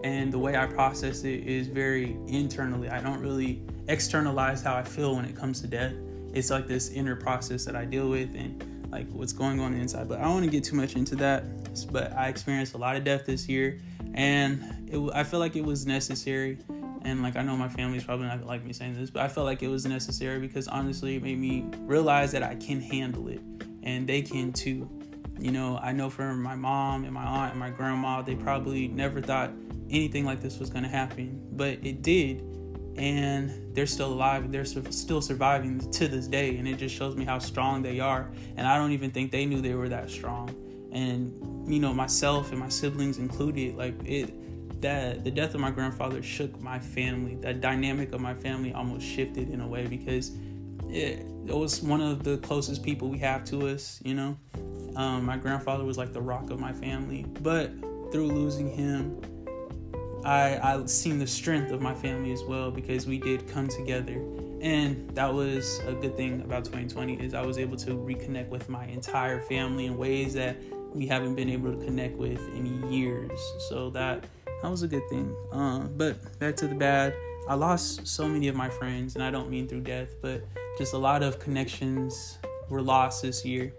and 0.03 0.31
the 0.31 0.39
way 0.39 0.57
I 0.57 0.65
process 0.65 1.23
it 1.23 1.45
is 1.45 1.67
very 1.67 2.17
internally. 2.27 2.89
I 2.89 3.01
don't 3.01 3.21
really 3.21 3.61
externalize 3.87 4.61
how 4.61 4.75
I 4.75 4.83
feel 4.83 5.15
when 5.15 5.25
it 5.25 5.35
comes 5.35 5.61
to 5.61 5.67
death. 5.67 5.93
It's 6.33 6.49
like 6.49 6.67
this 6.67 6.89
inner 6.89 7.15
process 7.15 7.65
that 7.65 7.75
I 7.75 7.85
deal 7.85 8.09
with 8.09 8.35
and 8.35 8.63
like 8.91 9.07
what's 9.11 9.33
going 9.33 9.59
on 9.59 9.73
inside. 9.73 10.07
But 10.07 10.19
I 10.19 10.23
don't 10.23 10.33
want 10.33 10.45
to 10.45 10.51
get 10.51 10.63
too 10.63 10.75
much 10.75 10.95
into 10.95 11.15
that. 11.17 11.43
But 11.91 12.13
I 12.13 12.27
experienced 12.27 12.73
a 12.73 12.77
lot 12.77 12.95
of 12.95 13.03
death 13.03 13.25
this 13.25 13.49
year, 13.49 13.79
and 14.13 14.89
it, 14.89 15.11
I 15.13 15.23
feel 15.23 15.39
like 15.39 15.55
it 15.55 15.63
was 15.65 15.85
necessary. 15.85 16.57
And 17.01 17.21
like 17.21 17.35
I 17.35 17.43
know 17.43 17.55
my 17.55 17.67
family's 17.67 18.03
probably 18.03 18.27
not 18.27 18.45
like 18.45 18.63
me 18.63 18.73
saying 18.73 18.95
this, 18.95 19.09
but 19.09 19.21
I 19.21 19.27
felt 19.27 19.45
like 19.45 19.61
it 19.61 19.67
was 19.67 19.85
necessary 19.85 20.39
because 20.39 20.67
honestly, 20.67 21.17
it 21.17 21.23
made 21.23 21.37
me 21.37 21.65
realize 21.81 22.31
that 22.31 22.43
I 22.43 22.55
can 22.55 22.81
handle 22.81 23.27
it, 23.27 23.41
and 23.83 24.07
they 24.07 24.21
can 24.21 24.53
too. 24.53 24.89
You 25.37 25.51
know, 25.51 25.77
I 25.77 25.91
know 25.91 26.09
for 26.09 26.33
my 26.33 26.55
mom 26.55 27.03
and 27.03 27.13
my 27.13 27.25
aunt 27.25 27.51
and 27.51 27.59
my 27.59 27.69
grandma, 27.69 28.21
they 28.21 28.35
probably 28.35 28.87
never 28.87 29.21
thought 29.21 29.51
anything 29.89 30.23
like 30.23 30.41
this 30.41 30.59
was 30.59 30.69
gonna 30.69 30.87
happen, 30.87 31.45
but 31.51 31.77
it 31.83 32.01
did 32.01 32.41
and 32.97 33.75
they're 33.75 33.85
still 33.85 34.13
alive 34.13 34.51
they're 34.51 34.65
still 34.65 35.21
surviving 35.21 35.79
to 35.91 36.07
this 36.07 36.27
day 36.27 36.55
and 36.57 36.67
it 36.67 36.77
just 36.77 36.95
shows 36.95 37.15
me 37.15 37.25
how 37.25 37.37
strong 37.37 37.81
they 37.81 37.99
are 37.99 38.31
and 38.55 38.65
i 38.65 38.77
don't 38.77 38.91
even 38.91 39.11
think 39.11 39.31
they 39.31 39.45
knew 39.45 39.61
they 39.61 39.75
were 39.75 39.89
that 39.89 40.09
strong. 40.09 40.49
And 40.91 41.71
you 41.71 41.79
know 41.79 41.93
myself 41.93 42.51
and 42.51 42.59
my 42.59 42.69
siblings 42.69 43.17
included 43.17 43.75
like 43.75 43.95
it 44.05 44.33
that 44.81 45.23
the 45.23 45.31
death 45.31 45.55
of 45.55 45.61
my 45.61 45.71
grandfather 45.71 46.21
shook 46.21 46.59
my 46.61 46.79
family. 46.79 47.35
That 47.35 47.59
dynamic 47.59 48.13
of 48.13 48.21
my 48.21 48.33
family 48.33 48.73
almost 48.73 49.05
shifted 49.05 49.49
in 49.49 49.61
a 49.61 49.67
way 49.67 49.87
because 49.87 50.31
it, 50.87 51.25
it 51.47 51.55
was 51.55 51.81
one 51.81 52.01
of 52.01 52.23
the 52.23 52.37
closest 52.37 52.83
people 52.83 53.09
we 53.09 53.17
have 53.19 53.43
to 53.45 53.67
us 53.67 53.99
you 54.03 54.13
know? 54.13 54.37
Um, 54.95 55.25
my 55.25 55.37
grandfather 55.37 55.83
was 55.83 55.97
like 55.97 56.13
the 56.13 56.21
rock 56.21 56.49
of 56.49 56.59
my 56.59 56.71
family. 56.71 57.25
But 57.41 57.71
through 58.11 58.27
losing 58.27 58.69
him 58.69 59.19
I 60.25 60.59
I 60.61 60.85
seen 60.87 61.19
the 61.19 61.27
strength 61.27 61.71
of 61.71 61.81
my 61.81 61.93
family 61.93 62.31
as 62.31 62.43
well 62.43 62.71
because 62.71 63.05
we 63.05 63.19
did 63.19 63.47
come 63.47 63.67
together, 63.67 64.15
and 64.61 65.09
that 65.15 65.31
was 65.31 65.79
a 65.87 65.93
good 65.93 66.17
thing 66.17 66.41
about 66.41 66.65
2020 66.65 67.23
is 67.23 67.33
I 67.33 67.45
was 67.45 67.57
able 67.57 67.77
to 67.77 67.91
reconnect 67.91 68.49
with 68.49 68.67
my 68.67 68.85
entire 68.85 69.39
family 69.39 69.85
in 69.85 69.97
ways 69.97 70.33
that 70.33 70.57
we 70.93 71.05
haven't 71.05 71.35
been 71.35 71.49
able 71.49 71.71
to 71.71 71.85
connect 71.85 72.17
with 72.17 72.39
in 72.55 72.91
years. 72.91 73.39
So 73.69 73.89
that 73.91 74.25
that 74.61 74.69
was 74.71 74.81
a 74.81 74.87
good 74.87 75.07
thing. 75.09 75.35
Uh, 75.51 75.81
but 75.81 76.17
back 76.39 76.55
to 76.57 76.67
the 76.67 76.75
bad. 76.75 77.13
I 77.47 77.53
lost 77.53 78.07
so 78.07 78.27
many 78.27 78.47
of 78.47 78.55
my 78.55 78.69
friends, 78.69 79.13
and 79.13 79.23
I 79.23 79.29
don't 79.29 79.51
mean 79.51 79.67
through 79.67 79.81
death, 79.81 80.15
but 80.19 80.43
just 80.79 80.93
a 80.93 80.97
lot 80.97 81.21
of 81.21 81.37
connections 81.37 82.39
were 82.69 82.81
lost 82.81 83.21
this 83.21 83.45
year 83.45 83.71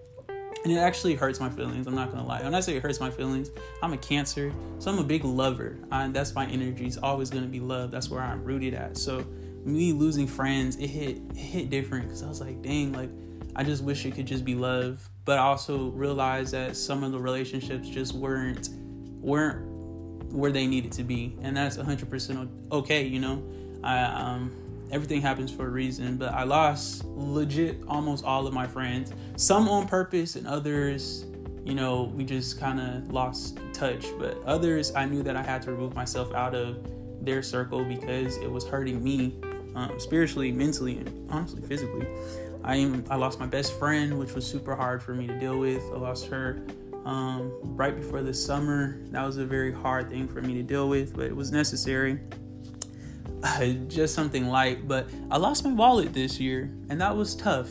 and 0.67 0.77
it 0.77 0.81
actually 0.81 1.15
hurts 1.15 1.39
my 1.39 1.49
feelings. 1.49 1.87
I'm 1.87 1.95
not 1.95 2.11
gonna 2.11 2.27
lie. 2.27 2.43
When 2.43 2.53
I 2.53 2.59
say 2.59 2.77
it 2.77 2.83
hurts 2.83 2.99
my 2.99 3.09
feelings, 3.09 3.53
I'm 3.85 3.93
a 3.93 3.97
Cancer, 3.97 4.53
so 4.81 4.91
I'm 4.91 4.99
a 4.99 5.05
big 5.05 5.25
lover. 5.25 5.79
I, 5.93 6.09
that's 6.09 6.35
my 6.35 6.45
energy. 6.47 6.87
It's 6.87 6.97
always 6.97 7.31
gonna 7.31 7.47
be 7.47 7.61
love. 7.61 7.93
That's 7.93 8.11
where 8.11 8.21
I'm 8.21 8.43
rooted 8.43 8.75
at. 8.75 8.97
So 8.97 9.25
me 9.65 9.93
losing 9.93 10.27
friends, 10.27 10.75
it 10.75 10.89
hit 10.89 11.19
it 11.31 11.37
hit 11.37 11.71
different 11.71 12.07
because 12.07 12.25
I 12.25 12.29
was 12.29 12.41
like, 12.41 12.63
dang, 12.63 12.93
like 12.93 13.11
I 13.55 13.63
just 13.63 13.85
wish 13.85 14.05
it 14.07 14.17
could 14.17 14.27
just 14.27 14.45
be 14.45 14.57
love. 14.57 15.09
But 15.25 15.39
I 15.39 15.43
also 15.43 15.91
realized 15.91 16.53
that 16.53 16.77
some 16.77 17.05
of 17.05 17.13
the 17.13 17.21
relationships 17.21 17.89
just 17.89 18.13
weren't 18.13 18.69
weren't 19.21 20.33
where 20.33 20.51
they 20.51 20.67
needed 20.67 20.91
to 20.93 21.05
be, 21.05 21.39
and 21.43 21.57
that's 21.57 21.77
100% 21.77 22.73
okay. 22.73 23.05
You 23.05 23.21
know, 23.21 23.45
I 23.85 24.01
um 24.01 24.51
everything 24.91 25.21
happens 25.21 25.51
for 25.51 25.67
a 25.67 25.71
reason. 25.71 26.17
But 26.17 26.33
I 26.33 26.45
lost 26.45 27.05
legit 27.05 27.83
almost 27.89 28.25
all 28.25 28.47
of 28.47 28.55
my 28.55 28.67
friends, 28.67 29.13
some 29.37 29.69
on 29.69 29.87
purpose, 29.89 30.37
and 30.37 30.47
others, 30.47 31.27
you 31.65 31.75
know, 31.75 32.05
we 32.15 32.25
just 32.25 32.61
kind 32.61 32.81
of 32.81 33.13
lost 33.13 33.59
touch. 33.73 34.07
But 34.19 34.43
others, 34.45 34.95
I 34.95 35.05
knew 35.05 35.23
that 35.23 35.37
I 35.37 35.43
had 35.43 35.63
to 35.63 35.73
remove 35.73 35.95
myself 35.95 36.33
out 36.35 36.55
of 36.55 36.79
their 37.21 37.43
circle 37.43 37.85
because 37.85 38.37
it 38.37 38.51
was 38.51 38.65
hurting 38.65 39.03
me 39.03 39.37
um, 39.75 39.99
spiritually, 39.99 40.53
mentally, 40.53 40.99
and 40.99 41.31
honestly 41.31 41.61
physically. 41.63 42.07
I 42.65 42.77
am 42.77 43.05
I 43.11 43.17
lost 43.17 43.39
my 43.39 43.47
best 43.47 43.79
friend, 43.79 44.19
which 44.19 44.33
was 44.33 44.47
super 44.47 44.75
hard 44.75 45.03
for 45.03 45.15
me 45.15 45.27
to 45.27 45.39
deal 45.39 45.59
with. 45.59 45.83
I 45.93 45.99
lost 45.99 46.27
her 46.27 46.63
um, 47.05 47.53
right 47.63 47.95
before 47.95 48.23
the 48.23 48.35
summer. 48.35 48.99
That 49.11 49.25
was 49.25 49.37
a 49.37 49.47
very 49.47 49.73
hard 49.73 50.11
thing 50.11 50.27
for 50.27 50.43
me 50.43 50.55
to 50.55 50.63
deal 50.63 50.89
with, 50.89 51.15
but 51.15 51.27
it 51.27 51.37
was 51.37 51.53
necessary. 51.53 52.21
Just 53.89 54.15
something 54.15 54.47
light, 54.47 54.87
but 54.89 55.09
I 55.31 55.39
lost 55.39 55.65
my 55.65 55.73
wallet 55.73 56.13
this 56.13 56.41
year, 56.41 56.71
and 56.89 57.01
that 57.01 57.17
was 57.17 57.35
tough. 57.35 57.71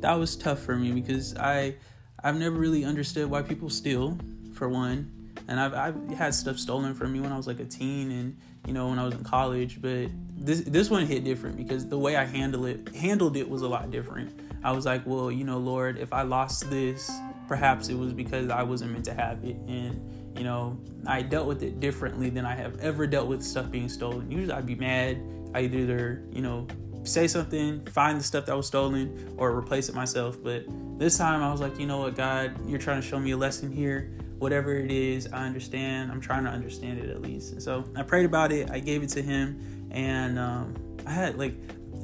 That 0.00 0.14
was 0.14 0.36
tough 0.36 0.60
for 0.60 0.76
me 0.76 0.92
because 0.92 1.36
I 1.36 1.74
I've 2.22 2.36
never 2.36 2.56
really 2.56 2.84
understood 2.84 3.30
why 3.30 3.42
people 3.42 3.70
steal, 3.70 4.18
for 4.52 4.68
one, 4.68 5.32
and 5.48 5.60
I've 5.60 5.74
I've 5.74 6.10
had 6.10 6.34
stuff 6.34 6.58
stolen 6.58 6.94
from 6.94 7.12
me 7.12 7.20
when 7.20 7.32
I 7.32 7.36
was 7.36 7.46
like 7.46 7.60
a 7.60 7.64
teen 7.64 8.10
and 8.10 8.36
you 8.66 8.72
know 8.72 8.88
when 8.88 8.98
I 8.98 9.04
was 9.04 9.14
in 9.14 9.24
college, 9.24 9.80
but 9.80 10.08
this 10.36 10.60
this 10.62 10.90
one 10.90 11.06
hit 11.06 11.24
different 11.24 11.56
because 11.56 11.86
the 11.86 11.98
way 11.98 12.16
I 12.16 12.24
handled 12.24 12.66
it 12.66 12.94
handled 12.94 13.36
it 13.36 13.48
was 13.48 13.62
a 13.62 13.68
lot 13.68 13.90
different. 13.90 14.38
I 14.64 14.72
was 14.72 14.86
like, 14.86 15.06
well, 15.06 15.30
you 15.30 15.44
know, 15.44 15.58
Lord, 15.58 15.98
if 15.98 16.12
I 16.12 16.22
lost 16.22 16.68
this, 16.70 17.10
perhaps 17.46 17.88
it 17.88 17.94
was 17.96 18.12
because 18.12 18.50
I 18.50 18.62
wasn't 18.62 18.92
meant 18.92 19.04
to 19.04 19.14
have 19.14 19.44
it, 19.44 19.56
and 19.68 20.25
you 20.36 20.44
know, 20.44 20.78
I 21.06 21.22
dealt 21.22 21.46
with 21.46 21.62
it 21.62 21.80
differently 21.80 22.30
than 22.30 22.44
I 22.44 22.54
have 22.54 22.78
ever 22.80 23.06
dealt 23.06 23.28
with 23.28 23.42
stuff 23.42 23.70
being 23.70 23.88
stolen. 23.88 24.30
Usually, 24.30 24.52
I'd 24.52 24.66
be 24.66 24.74
mad. 24.74 25.20
I'd 25.54 25.74
either 25.74 26.22
you 26.32 26.42
know 26.42 26.66
say 27.04 27.28
something, 27.28 27.84
find 27.86 28.18
the 28.18 28.24
stuff 28.24 28.46
that 28.46 28.56
was 28.56 28.66
stolen, 28.66 29.34
or 29.36 29.56
replace 29.56 29.88
it 29.88 29.94
myself. 29.94 30.42
But 30.42 30.64
this 30.98 31.16
time, 31.16 31.42
I 31.42 31.52
was 31.52 31.60
like, 31.60 31.78
you 31.78 31.86
know 31.86 31.98
what, 31.98 32.16
God, 32.16 32.68
you're 32.68 32.80
trying 32.80 33.00
to 33.00 33.06
show 33.06 33.18
me 33.20 33.30
a 33.30 33.36
lesson 33.36 33.70
here 33.70 34.10
whatever 34.38 34.74
it 34.74 34.90
is, 34.90 35.28
I 35.32 35.46
understand. 35.46 36.10
I'm 36.10 36.20
trying 36.20 36.44
to 36.44 36.50
understand 36.50 36.98
it 36.98 37.10
at 37.10 37.22
least. 37.22 37.52
And 37.52 37.62
so 37.62 37.84
I 37.96 38.02
prayed 38.02 38.26
about 38.26 38.52
it. 38.52 38.70
I 38.70 38.80
gave 38.80 39.02
it 39.02 39.08
to 39.10 39.22
him, 39.22 39.88
and 39.90 40.38
um, 40.38 40.74
I 41.06 41.10
had 41.10 41.38
like 41.38 41.54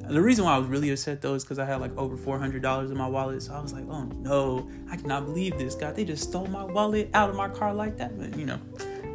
the 0.09 0.21
reason 0.21 0.45
why 0.45 0.55
I 0.55 0.59
was 0.59 0.69
really 0.69 0.91
upset 0.91 1.21
though 1.23 1.35
is 1.35 1.45
because 1.45 1.59
I 1.59 1.65
had 1.65 1.81
like 1.81 1.97
over 1.97 2.17
four 2.17 2.39
hundred 2.39 2.63
dollars 2.63 2.91
in 2.91 2.99
my 2.99 3.07
wallet. 3.07 3.43
So 3.43 3.55
I 3.55 3.61
was 3.61 3.73
like, 3.73 3.85
oh 3.89 4.05
no, 4.05 4.69
I 4.91 4.97
cannot 4.97 5.25
believe 5.25 5.59
this. 5.59 5.75
God, 5.75 5.97
they 5.97 6.05
just 6.05 6.29
stole 6.29 6.47
my 6.47 6.65
wallet 6.65 7.11
out 7.15 7.31
of 7.31 7.37
my 7.37 7.49
car 7.49 7.73
like 7.73 7.97
that. 7.99 8.19
But 8.19 8.37
you 8.37 8.47
know, 8.47 8.59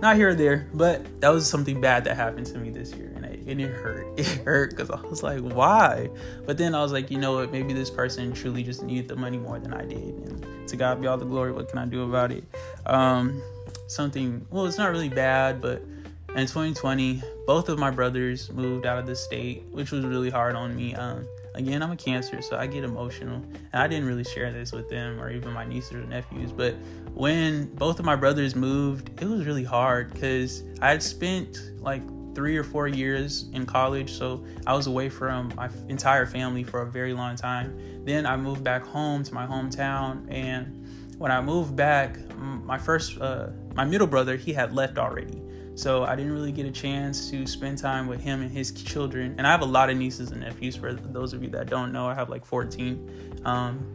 not 0.02 0.16
here 0.16 0.30
or 0.30 0.36
there. 0.36 0.68
But 0.74 1.22
that 1.22 1.30
was 1.30 1.50
something 1.50 1.82
bad 1.82 2.04
that 2.06 2.16
happened 2.16 2.46
to 2.48 2.58
me 2.58 2.70
this 2.70 2.94
year, 2.94 3.12
and 3.16 3.26
it, 3.26 3.40
and 3.48 3.62
it 3.62 3.70
hurt. 3.70 4.08
It 4.18 4.28
hurt 4.46 4.72
because 4.72 4.90
I 4.90 5.02
was 5.02 5.24
like, 5.24 5.42
why? 5.42 6.10
But 6.46 6.58
then 6.58 6.74
I 6.74 6.82
was 6.82 6.92
like, 6.92 7.12
you 7.12 7.18
know 7.18 7.34
what? 7.34 7.52
Maybe 7.52 7.74
this 7.74 7.90
person 7.90 8.34
truly 8.34 8.64
just 8.64 8.84
needed 8.84 9.08
the 9.08 9.16
money 9.16 9.38
more 9.38 9.60
than 9.60 9.74
I 9.74 9.86
did. 9.86 10.16
And 10.16 10.68
to 10.68 10.76
God 10.76 11.02
be 11.02 11.08
all 11.08 11.18
the 11.18 11.26
glory. 11.26 11.52
What 11.52 11.70
can 11.70 11.80
I 11.80 11.86
do 11.86 12.04
about 12.04 12.32
it? 12.32 12.44
Um, 12.86 13.42
something. 13.88 14.46
Well, 14.50 14.66
it's 14.66 14.78
not 14.78 14.92
really 14.92 15.10
bad, 15.10 15.62
but 15.62 15.82
in 16.30 16.46
2020, 16.46 17.22
both 17.48 17.70
of 17.70 17.80
my 17.80 17.90
brothers 17.90 18.52
moved 18.52 18.86
out 18.86 19.00
of 19.00 19.08
the 19.08 19.16
state, 19.16 19.64
which 19.72 19.92
was 19.92 20.04
really 20.04 20.30
hard 20.30 20.54
on 20.54 20.76
me. 20.76 20.94
Um, 20.94 21.26
again, 21.56 21.82
I'm 21.82 21.92
a 21.92 21.96
cancer, 21.96 22.42
so 22.42 22.58
I 22.58 22.68
get 22.68 22.84
emotional. 22.84 23.42
And 23.72 23.82
I 23.82 23.88
didn't 23.88 24.06
really 24.06 24.26
share 24.26 24.52
this 24.52 24.74
with 24.74 24.90
them 24.90 25.18
or 25.18 25.32
even 25.32 25.54
my 25.54 25.64
nieces 25.64 25.94
or 25.94 26.02
nephews. 26.02 26.52
But 26.52 26.76
when 27.14 27.74
both 27.76 28.00
of 28.00 28.06
my 28.06 28.18
brothers 28.18 28.54
moved, 28.54 29.22
it 29.22 29.26
was 29.30 29.46
really 29.46 29.64
hard 29.64 30.14
because 30.14 30.64
I 30.82 30.90
had 30.90 31.02
spent 31.02 31.58
like 31.80 32.02
three 32.36 32.58
or 32.58 32.66
four 32.66 32.90
years 32.90 33.46
in 33.54 33.66
college, 33.66 34.12
so 34.12 34.44
I 34.68 34.74
was 34.76 34.88
away 34.88 35.08
from 35.08 35.54
my 35.56 35.70
entire 35.88 36.26
family 36.26 36.66
for 36.66 36.82
a 36.82 36.86
very 36.86 37.14
long 37.14 37.38
time. 37.38 38.04
Then 38.04 38.26
I 38.26 38.36
moved 38.36 38.64
back 38.64 38.84
home 38.84 39.24
to 39.24 39.34
my 39.34 39.48
hometown, 39.48 40.30
and 40.30 40.86
when 41.18 41.32
I 41.32 41.40
moved 41.40 41.78
back, 41.78 42.20
my 42.38 42.78
first, 42.78 43.20
uh, 43.22 43.48
my 43.74 43.86
middle 43.86 44.06
brother, 44.06 44.36
he 44.36 44.52
had 44.52 44.76
left 44.76 44.98
already. 44.98 45.42
So 45.78 46.04
I 46.06 46.16
didn't 46.16 46.32
really 46.32 46.52
get 46.52 46.66
a 46.66 46.72
chance 46.72 47.30
to 47.30 47.46
spend 47.46 47.78
time 47.78 48.08
with 48.08 48.20
him 48.20 48.42
and 48.42 48.50
his 48.50 48.72
children. 48.72 49.36
And 49.38 49.46
I 49.46 49.52
have 49.52 49.62
a 49.62 49.66
lot 49.66 49.92
of 49.92 49.98
nieces 49.98 50.32
and 50.32 50.42
nephews. 50.42 50.76
For 50.76 50.92
those 50.92 51.34
of 51.34 51.44
you 51.44 51.52
that 51.52 51.70
don't 51.70 51.92
know, 51.92 52.08
I 52.08 52.16
have 52.16 52.30
like 52.30 52.44
14. 52.44 53.42
Um, 53.46 53.86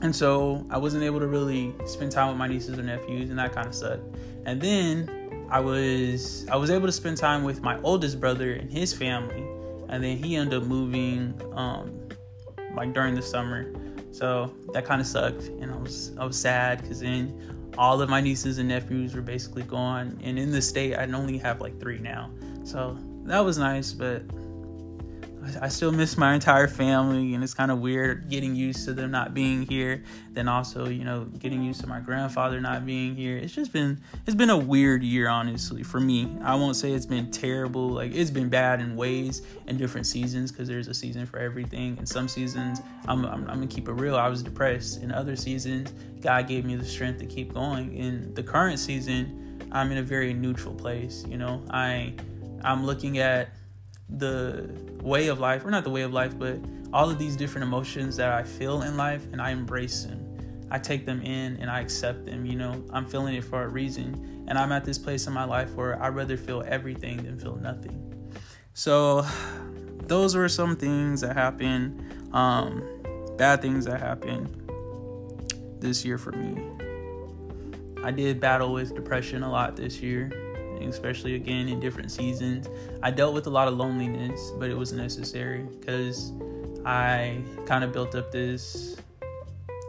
and 0.00 0.16
so 0.16 0.64
I 0.70 0.78
wasn't 0.78 1.04
able 1.04 1.20
to 1.20 1.26
really 1.26 1.74
spend 1.84 2.10
time 2.10 2.28
with 2.28 2.38
my 2.38 2.48
nieces 2.48 2.78
or 2.78 2.82
nephews, 2.82 3.28
and 3.28 3.38
that 3.38 3.52
kind 3.52 3.66
of 3.66 3.74
sucked. 3.74 4.02
And 4.46 4.62
then 4.62 5.46
I 5.50 5.60
was 5.60 6.48
I 6.48 6.56
was 6.56 6.70
able 6.70 6.86
to 6.86 6.92
spend 6.92 7.18
time 7.18 7.44
with 7.44 7.60
my 7.60 7.78
oldest 7.82 8.18
brother 8.18 8.54
and 8.54 8.70
his 8.70 8.94
family, 8.94 9.44
and 9.90 10.02
then 10.02 10.16
he 10.16 10.36
ended 10.36 10.62
up 10.62 10.66
moving 10.66 11.38
um, 11.52 12.00
like 12.74 12.94
during 12.94 13.14
the 13.14 13.20
summer. 13.20 13.70
So 14.10 14.54
that 14.72 14.86
kind 14.86 15.02
of 15.02 15.06
sucked, 15.06 15.48
and 15.48 15.70
I 15.70 15.76
was 15.76 16.12
I 16.18 16.24
was 16.24 16.38
sad 16.38 16.80
because 16.80 17.00
then 17.00 17.59
all 17.78 18.00
of 18.00 18.08
my 18.08 18.20
nieces 18.20 18.58
and 18.58 18.68
nephews 18.68 19.14
were 19.14 19.22
basically 19.22 19.62
gone, 19.62 20.18
and 20.22 20.38
in 20.38 20.50
the 20.50 20.62
state 20.62 20.96
I 20.96 21.04
only 21.04 21.38
have 21.38 21.60
like 21.60 21.78
three 21.80 21.98
now. 21.98 22.30
So 22.64 22.96
that 23.24 23.40
was 23.40 23.58
nice, 23.58 23.92
but 23.92 24.22
I 25.60 25.68
still 25.68 25.92
miss 25.92 26.18
my 26.18 26.34
entire 26.34 26.68
family, 26.68 27.34
and 27.34 27.42
it's 27.42 27.54
kind 27.54 27.70
of 27.70 27.78
weird 27.78 28.28
getting 28.28 28.54
used 28.54 28.84
to 28.84 28.92
them 28.92 29.10
not 29.10 29.32
being 29.32 29.62
here. 29.62 30.02
Then 30.32 30.48
also, 30.48 30.88
you 30.88 31.04
know, 31.04 31.24
getting 31.38 31.62
used 31.62 31.80
to 31.80 31.86
my 31.86 32.00
grandfather 32.00 32.60
not 32.60 32.84
being 32.84 33.14
here. 33.14 33.36
It's 33.36 33.54
just 33.54 33.72
been 33.72 34.00
it's 34.26 34.34
been 34.34 34.50
a 34.50 34.56
weird 34.56 35.02
year, 35.02 35.28
honestly, 35.28 35.82
for 35.82 35.98
me. 35.98 36.36
I 36.42 36.54
won't 36.54 36.76
say 36.76 36.92
it's 36.92 37.06
been 37.06 37.30
terrible. 37.30 37.88
Like 37.88 38.14
it's 38.14 38.30
been 38.30 38.48
bad 38.48 38.80
in 38.80 38.96
ways 38.96 39.42
and 39.66 39.78
different 39.78 40.06
seasons 40.06 40.52
because 40.52 40.68
there's 40.68 40.88
a 40.88 40.94
season 40.94 41.24
for 41.26 41.38
everything. 41.38 41.96
In 41.98 42.06
some 42.06 42.28
seasons, 42.28 42.80
I'm, 43.06 43.24
I'm 43.24 43.48
I'm 43.48 43.54
gonna 43.54 43.66
keep 43.66 43.88
it 43.88 43.92
real. 43.92 44.16
I 44.16 44.28
was 44.28 44.42
depressed. 44.42 45.02
In 45.02 45.10
other 45.10 45.36
seasons, 45.36 45.92
God 46.20 46.48
gave 46.48 46.64
me 46.64 46.76
the 46.76 46.84
strength 46.84 47.18
to 47.20 47.26
keep 47.26 47.54
going. 47.54 47.96
In 47.96 48.34
the 48.34 48.42
current 48.42 48.78
season, 48.78 49.68
I'm 49.72 49.90
in 49.90 49.98
a 49.98 50.02
very 50.02 50.34
neutral 50.34 50.74
place. 50.74 51.24
You 51.26 51.38
know, 51.38 51.62
I 51.70 52.14
I'm 52.62 52.84
looking 52.84 53.18
at 53.18 53.50
the 54.16 54.70
way 55.02 55.28
of 55.28 55.40
life, 55.40 55.64
or 55.64 55.70
not 55.70 55.84
the 55.84 55.90
way 55.90 56.02
of 56.02 56.12
life, 56.12 56.38
but 56.38 56.58
all 56.92 57.08
of 57.10 57.18
these 57.18 57.36
different 57.36 57.64
emotions 57.66 58.16
that 58.16 58.32
I 58.32 58.42
feel 58.42 58.82
in 58.82 58.96
life 58.96 59.24
and 59.32 59.40
I 59.40 59.50
embrace 59.50 60.04
them. 60.04 60.26
I 60.70 60.78
take 60.78 61.04
them 61.04 61.20
in 61.22 61.56
and 61.56 61.70
I 61.70 61.80
accept 61.80 62.26
them. 62.26 62.46
You 62.46 62.56
know, 62.56 62.84
I'm 62.92 63.06
feeling 63.06 63.34
it 63.34 63.44
for 63.44 63.64
a 63.64 63.68
reason. 63.68 64.44
And 64.48 64.58
I'm 64.58 64.72
at 64.72 64.84
this 64.84 64.98
place 64.98 65.26
in 65.26 65.32
my 65.32 65.44
life 65.44 65.74
where 65.74 66.00
I'd 66.02 66.14
rather 66.14 66.36
feel 66.36 66.62
everything 66.66 67.18
than 67.18 67.38
feel 67.38 67.56
nothing. 67.56 68.06
So, 68.74 69.26
those 70.06 70.34
were 70.34 70.48
some 70.48 70.76
things 70.76 71.20
that 71.20 71.36
happened, 71.36 72.34
um, 72.34 72.82
bad 73.36 73.62
things 73.62 73.84
that 73.84 74.00
happened 74.00 74.56
this 75.80 76.04
year 76.04 76.18
for 76.18 76.32
me. 76.32 76.60
I 78.02 78.10
did 78.10 78.40
battle 78.40 78.72
with 78.72 78.94
depression 78.94 79.42
a 79.42 79.50
lot 79.50 79.76
this 79.76 80.00
year 80.00 80.49
especially 80.88 81.34
again 81.34 81.68
in 81.68 81.80
different 81.80 82.10
seasons. 82.10 82.68
I 83.02 83.10
dealt 83.10 83.34
with 83.34 83.46
a 83.46 83.50
lot 83.50 83.68
of 83.68 83.76
loneliness, 83.76 84.52
but 84.58 84.70
it 84.70 84.76
was 84.76 84.92
necessary 84.92 85.62
because 85.62 86.32
I 86.84 87.42
kind 87.66 87.84
of 87.84 87.92
built 87.92 88.14
up 88.14 88.32
this 88.32 88.96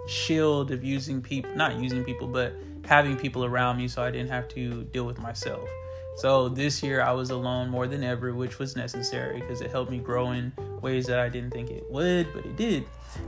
shield 0.07 0.71
of 0.71 0.83
using 0.83 1.21
people, 1.21 1.55
not 1.55 1.77
using 1.79 2.03
people, 2.03 2.27
but 2.27 2.53
having 2.85 3.15
people 3.15 3.45
around 3.45 3.77
me 3.77 3.87
so 3.87 4.03
I 4.03 4.11
didn't 4.11 4.29
have 4.29 4.47
to 4.49 4.83
deal 4.85 5.05
with 5.05 5.19
myself. 5.19 5.67
So 6.17 6.49
this 6.49 6.83
year 6.83 7.01
I 7.01 7.11
was 7.13 7.29
alone 7.29 7.69
more 7.69 7.87
than 7.87 8.03
ever, 8.03 8.33
which 8.33 8.59
was 8.59 8.75
necessary 8.75 9.39
because 9.39 9.61
it 9.61 9.71
helped 9.71 9.91
me 9.91 9.99
grow 9.99 10.31
in 10.31 10.51
ways 10.81 11.05
that 11.07 11.19
I 11.19 11.29
didn't 11.29 11.51
think 11.51 11.69
it 11.69 11.89
would, 11.89 12.27
but 12.33 12.45
it 12.45 12.55
did. 12.57 12.85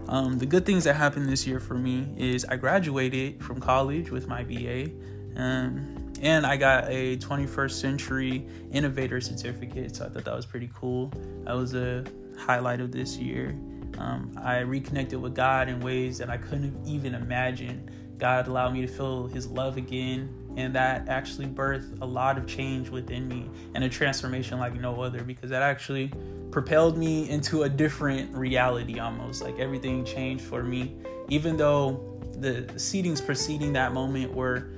Um, 0.07 0.37
the 0.37 0.45
good 0.45 0.65
things 0.65 0.83
that 0.83 0.95
happened 0.95 1.29
this 1.29 1.47
year 1.47 1.59
for 1.59 1.75
me 1.75 2.13
is 2.17 2.45
I 2.45 2.57
graduated 2.57 3.43
from 3.43 3.59
college 3.59 4.11
with 4.11 4.27
my 4.27 4.43
BA. 4.43 4.89
Um, 5.35 6.02
and 6.23 6.45
I 6.45 6.55
got 6.55 6.85
a 6.87 7.17
21st 7.17 7.71
century 7.71 8.47
innovator 8.71 9.19
certificate, 9.19 9.97
so 9.97 10.05
I 10.05 10.09
thought 10.09 10.23
that 10.23 10.35
was 10.35 10.45
pretty 10.45 10.69
cool. 10.73 11.11
That 11.43 11.53
was 11.53 11.75
a 11.75 12.05
highlight 12.37 12.79
of 12.79 12.93
this 12.93 13.17
year. 13.17 13.49
Um, 13.97 14.31
I 14.41 14.59
reconnected 14.59 15.21
with 15.21 15.35
God 15.35 15.67
in 15.67 15.81
ways 15.81 16.17
that 16.19 16.29
I 16.29 16.37
couldn't 16.37 16.87
even 16.87 17.13
imagine. 17.13 17.89
God 18.17 18.47
allowed 18.47 18.73
me 18.73 18.81
to 18.81 18.87
feel 18.87 19.27
His 19.27 19.47
love 19.47 19.75
again, 19.75 20.33
and 20.55 20.73
that 20.73 21.09
actually 21.09 21.45
birthed 21.45 22.01
a 22.01 22.05
lot 22.05 22.37
of 22.37 22.47
change 22.47 22.87
within 22.87 23.27
me 23.27 23.49
and 23.75 23.83
a 23.83 23.89
transformation 23.89 24.59
like 24.59 24.75
no 24.75 25.01
other 25.01 25.23
because 25.23 25.49
that 25.49 25.61
actually 25.61 26.09
propelled 26.51 26.97
me 26.97 27.29
into 27.29 27.63
a 27.63 27.69
different 27.69 28.33
reality 28.33 28.97
almost. 28.97 29.41
Like 29.41 29.59
everything 29.59 30.05
changed 30.05 30.45
for 30.45 30.63
me, 30.63 30.95
even 31.27 31.57
though 31.57 32.17
the 32.37 32.63
seedings 32.75 33.23
preceding 33.23 33.73
that 33.73 33.91
moment 33.91 34.33
were 34.33 34.69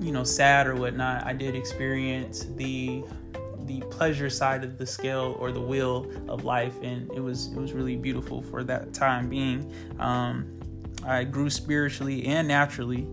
you 0.00 0.12
know 0.12 0.24
sad 0.24 0.66
or 0.66 0.76
whatnot 0.76 1.24
i 1.24 1.32
did 1.32 1.54
experience 1.54 2.46
the 2.56 3.02
the 3.66 3.80
pleasure 3.90 4.30
side 4.30 4.64
of 4.64 4.78
the 4.78 4.86
scale 4.86 5.36
or 5.38 5.52
the 5.52 5.60
wheel 5.60 6.10
of 6.28 6.44
life, 6.44 6.74
and 6.82 7.10
it 7.12 7.20
was 7.20 7.48
it 7.48 7.56
was 7.56 7.72
really 7.72 7.96
beautiful 7.96 8.42
for 8.42 8.64
that 8.64 8.92
time 8.92 9.28
being. 9.28 9.72
Um, 9.98 10.58
I 11.04 11.24
grew 11.24 11.50
spiritually 11.50 12.26
and 12.26 12.48
naturally. 12.48 13.06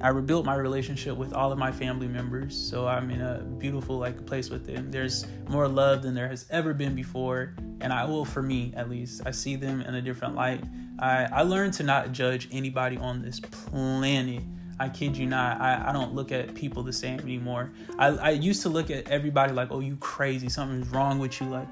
I 0.00 0.08
rebuilt 0.08 0.46
my 0.46 0.54
relationship 0.54 1.16
with 1.16 1.32
all 1.32 1.50
of 1.50 1.58
my 1.58 1.72
family 1.72 2.06
members, 2.06 2.56
so 2.56 2.86
I'm 2.86 3.10
in 3.10 3.20
a 3.20 3.40
beautiful 3.40 3.98
like 3.98 4.24
place 4.26 4.48
with 4.48 4.64
them. 4.64 4.90
There's 4.90 5.26
more 5.48 5.66
love 5.66 6.02
than 6.02 6.14
there 6.14 6.28
has 6.28 6.46
ever 6.50 6.72
been 6.72 6.94
before, 6.94 7.54
and 7.80 7.92
I 7.92 8.04
will, 8.04 8.24
for 8.24 8.42
me 8.42 8.72
at 8.76 8.88
least, 8.88 9.22
I 9.26 9.32
see 9.32 9.56
them 9.56 9.80
in 9.80 9.94
a 9.96 10.02
different 10.02 10.34
light. 10.34 10.62
I 10.98 11.28
I 11.30 11.42
learned 11.42 11.74
to 11.74 11.82
not 11.82 12.12
judge 12.12 12.48
anybody 12.52 12.96
on 12.96 13.22
this 13.22 13.40
planet 13.40 14.42
I 14.80 14.88
kid 14.88 15.16
you 15.16 15.26
not. 15.26 15.60
I, 15.60 15.88
I 15.88 15.92
don't 15.92 16.14
look 16.14 16.30
at 16.30 16.54
people 16.54 16.82
the 16.82 16.92
same 16.92 17.18
anymore. 17.20 17.72
I, 17.98 18.08
I 18.08 18.30
used 18.30 18.62
to 18.62 18.68
look 18.68 18.90
at 18.90 19.08
everybody 19.08 19.52
like, 19.52 19.72
oh, 19.72 19.80
you 19.80 19.96
crazy. 19.96 20.48
Something's 20.48 20.88
wrong 20.88 21.18
with 21.18 21.40
you. 21.40 21.48
Like, 21.48 21.68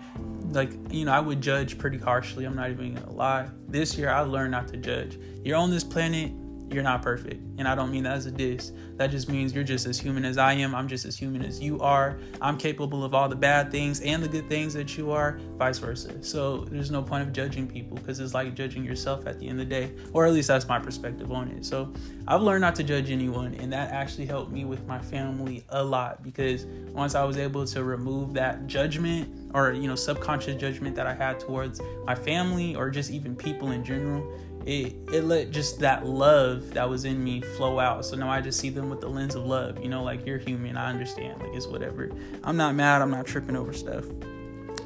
like 0.50 0.70
you 0.90 1.04
know, 1.04 1.12
I 1.12 1.20
would 1.20 1.40
judge 1.40 1.78
pretty 1.78 1.98
harshly. 1.98 2.44
I'm 2.44 2.56
not 2.56 2.70
even 2.70 2.94
gonna 2.94 3.12
lie. 3.12 3.48
This 3.68 3.96
year, 3.96 4.10
I 4.10 4.20
learned 4.20 4.50
not 4.50 4.68
to 4.68 4.76
judge. 4.76 5.18
You're 5.44 5.56
on 5.56 5.70
this 5.70 5.84
planet 5.84 6.32
you're 6.70 6.82
not 6.82 7.02
perfect. 7.02 7.42
And 7.58 7.68
I 7.68 7.74
don't 7.74 7.90
mean 7.90 8.02
that 8.04 8.16
as 8.16 8.26
a 8.26 8.30
diss. 8.30 8.72
That 8.96 9.10
just 9.10 9.28
means 9.28 9.54
you're 9.54 9.64
just 9.64 9.86
as 9.86 9.98
human 9.98 10.24
as 10.24 10.36
I 10.36 10.52
am. 10.54 10.74
I'm 10.74 10.88
just 10.88 11.04
as 11.04 11.16
human 11.16 11.44
as 11.44 11.60
you 11.60 11.78
are. 11.80 12.18
I'm 12.40 12.58
capable 12.58 13.04
of 13.04 13.14
all 13.14 13.28
the 13.28 13.36
bad 13.36 13.70
things 13.70 14.00
and 14.00 14.22
the 14.22 14.28
good 14.28 14.48
things 14.48 14.74
that 14.74 14.96
you 14.96 15.10
are, 15.12 15.38
vice 15.56 15.78
versa. 15.78 16.22
So 16.22 16.64
there's 16.64 16.90
no 16.90 17.02
point 17.02 17.22
of 17.22 17.32
judging 17.32 17.68
people 17.68 17.96
because 17.96 18.18
it's 18.20 18.34
like 18.34 18.54
judging 18.54 18.84
yourself 18.84 19.26
at 19.26 19.38
the 19.38 19.48
end 19.48 19.60
of 19.60 19.68
the 19.68 19.74
day, 19.74 19.92
or 20.12 20.26
at 20.26 20.32
least 20.32 20.48
that's 20.48 20.66
my 20.66 20.78
perspective 20.78 21.30
on 21.30 21.48
it. 21.48 21.64
So 21.64 21.92
I've 22.26 22.42
learned 22.42 22.62
not 22.62 22.74
to 22.76 22.82
judge 22.82 23.10
anyone, 23.10 23.54
and 23.54 23.72
that 23.72 23.92
actually 23.92 24.26
helped 24.26 24.50
me 24.50 24.64
with 24.64 24.84
my 24.86 24.98
family 24.98 25.64
a 25.68 25.82
lot 25.82 26.22
because 26.22 26.66
once 26.92 27.14
I 27.14 27.24
was 27.24 27.38
able 27.38 27.64
to 27.66 27.84
remove 27.84 28.34
that 28.34 28.66
judgment 28.66 29.52
or, 29.54 29.72
you 29.72 29.86
know, 29.86 29.94
subconscious 29.94 30.60
judgment 30.60 30.96
that 30.96 31.06
I 31.06 31.14
had 31.14 31.38
towards 31.38 31.80
my 32.04 32.14
family 32.14 32.74
or 32.74 32.90
just 32.90 33.10
even 33.10 33.36
people 33.36 33.70
in 33.70 33.84
general 33.84 34.26
it 34.66 34.96
it 35.12 35.24
let 35.24 35.52
just 35.52 35.78
that 35.80 36.06
love 36.06 36.74
that 36.74 36.90
was 36.90 37.04
in 37.04 37.22
me 37.22 37.40
flow 37.40 37.78
out. 37.78 38.04
So 38.04 38.16
now 38.16 38.28
I 38.28 38.40
just 38.40 38.58
see 38.58 38.68
them 38.68 38.90
with 38.90 39.00
the 39.00 39.08
lens 39.08 39.36
of 39.36 39.44
love. 39.44 39.80
You 39.80 39.88
know, 39.88 40.02
like 40.02 40.26
you're 40.26 40.38
human. 40.38 40.76
I 40.76 40.90
understand. 40.90 41.40
Like 41.40 41.54
it's 41.54 41.66
whatever. 41.66 42.10
I'm 42.42 42.56
not 42.56 42.74
mad. 42.74 43.00
I'm 43.00 43.10
not 43.10 43.26
tripping 43.26 43.56
over 43.56 43.72
stuff. 43.72 44.04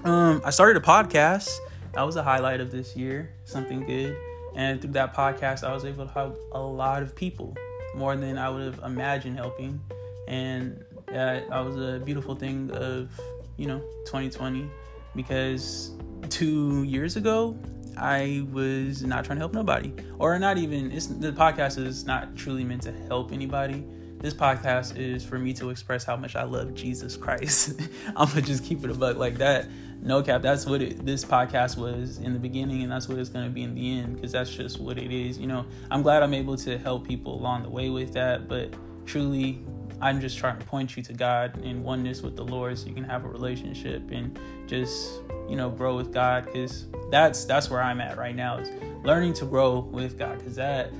Um, 0.04 0.42
I 0.44 0.50
started 0.50 0.76
a 0.76 0.86
podcast. 0.86 1.50
That 1.94 2.02
was 2.02 2.16
a 2.16 2.22
highlight 2.22 2.60
of 2.60 2.70
this 2.70 2.94
year. 2.94 3.30
Something 3.44 3.84
good. 3.84 4.16
And 4.54 4.80
through 4.80 4.92
that 4.92 5.14
podcast, 5.14 5.64
I 5.64 5.72
was 5.72 5.84
able 5.84 6.06
to 6.06 6.12
help 6.12 6.38
a 6.52 6.60
lot 6.60 7.02
of 7.02 7.14
people, 7.14 7.56
more 7.94 8.16
than 8.16 8.36
I 8.36 8.50
would 8.50 8.62
have 8.62 8.80
imagined 8.84 9.36
helping. 9.36 9.80
And 10.28 10.84
that, 11.06 11.48
that 11.48 11.64
was 11.64 11.76
a 11.76 12.00
beautiful 12.04 12.34
thing 12.34 12.70
of, 12.72 13.08
you 13.56 13.66
know, 13.66 13.80
2020 14.06 14.68
because 15.14 15.92
two 16.28 16.82
years 16.84 17.16
ago, 17.16 17.56
I 18.00 18.46
was 18.50 19.02
not 19.02 19.26
trying 19.26 19.36
to 19.36 19.40
help 19.40 19.52
nobody, 19.52 19.92
or 20.18 20.38
not 20.38 20.56
even. 20.56 20.90
It's 20.90 21.06
the 21.06 21.32
podcast 21.32 21.78
is 21.78 22.06
not 22.06 22.34
truly 22.34 22.64
meant 22.64 22.82
to 22.82 22.92
help 22.92 23.30
anybody. 23.30 23.84
This 24.18 24.32
podcast 24.32 24.96
is 24.96 25.24
for 25.24 25.38
me 25.38 25.52
to 25.54 25.70
express 25.70 26.04
how 26.04 26.16
much 26.16 26.34
I 26.34 26.44
love 26.44 26.74
Jesus 26.74 27.16
Christ. 27.16 27.80
I'm 28.16 28.28
gonna 28.28 28.42
just 28.42 28.64
keep 28.64 28.82
it 28.84 28.90
a 28.90 28.94
buck 28.94 29.18
like 29.18 29.36
that. 29.38 29.68
No 30.02 30.22
cap. 30.22 30.40
That's 30.40 30.64
what 30.64 30.80
it, 30.80 31.04
this 31.04 31.24
podcast 31.26 31.76
was 31.76 32.18
in 32.18 32.32
the 32.32 32.38
beginning, 32.38 32.82
and 32.82 32.90
that's 32.90 33.06
what 33.06 33.18
it's 33.18 33.28
gonna 33.28 33.50
be 33.50 33.64
in 33.64 33.74
the 33.74 33.98
end. 33.98 34.16
Because 34.16 34.32
that's 34.32 34.50
just 34.50 34.80
what 34.80 34.96
it 34.96 35.12
is. 35.12 35.38
You 35.38 35.46
know, 35.46 35.66
I'm 35.90 36.00
glad 36.02 36.22
I'm 36.22 36.34
able 36.34 36.56
to 36.58 36.78
help 36.78 37.06
people 37.06 37.34
along 37.34 37.64
the 37.64 37.70
way 37.70 37.90
with 37.90 38.14
that. 38.14 38.48
But 38.48 38.74
truly, 39.04 39.62
I'm 40.02 40.20
just 40.20 40.38
trying 40.38 40.58
to 40.58 40.64
point 40.64 40.96
you 40.96 41.02
to 41.02 41.12
God 41.12 41.62
in 41.62 41.82
oneness 41.82 42.22
with 42.22 42.34
the 42.34 42.44
Lord 42.44 42.78
so 42.78 42.86
you 42.86 42.94
can 42.94 43.04
have 43.04 43.24
a 43.24 43.28
relationship 43.28 44.10
and 44.10 44.38
just, 44.66 45.20
you 45.48 45.56
know, 45.56 45.68
grow 45.68 45.96
with 45.96 46.12
God 46.12 46.46
cuz 46.52 46.86
that's 47.10 47.44
that's 47.44 47.70
where 47.70 47.82
I'm 47.82 48.00
at 48.00 48.16
right 48.16 48.34
now 48.34 48.58
is 48.58 48.70
learning 49.04 49.34
to 49.34 49.44
grow 49.44 49.80
with 49.80 50.18
God 50.18 50.42
cuz 50.42 50.56
that 50.56 50.90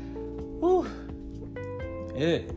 whew, 0.61 0.87
it 2.15 2.55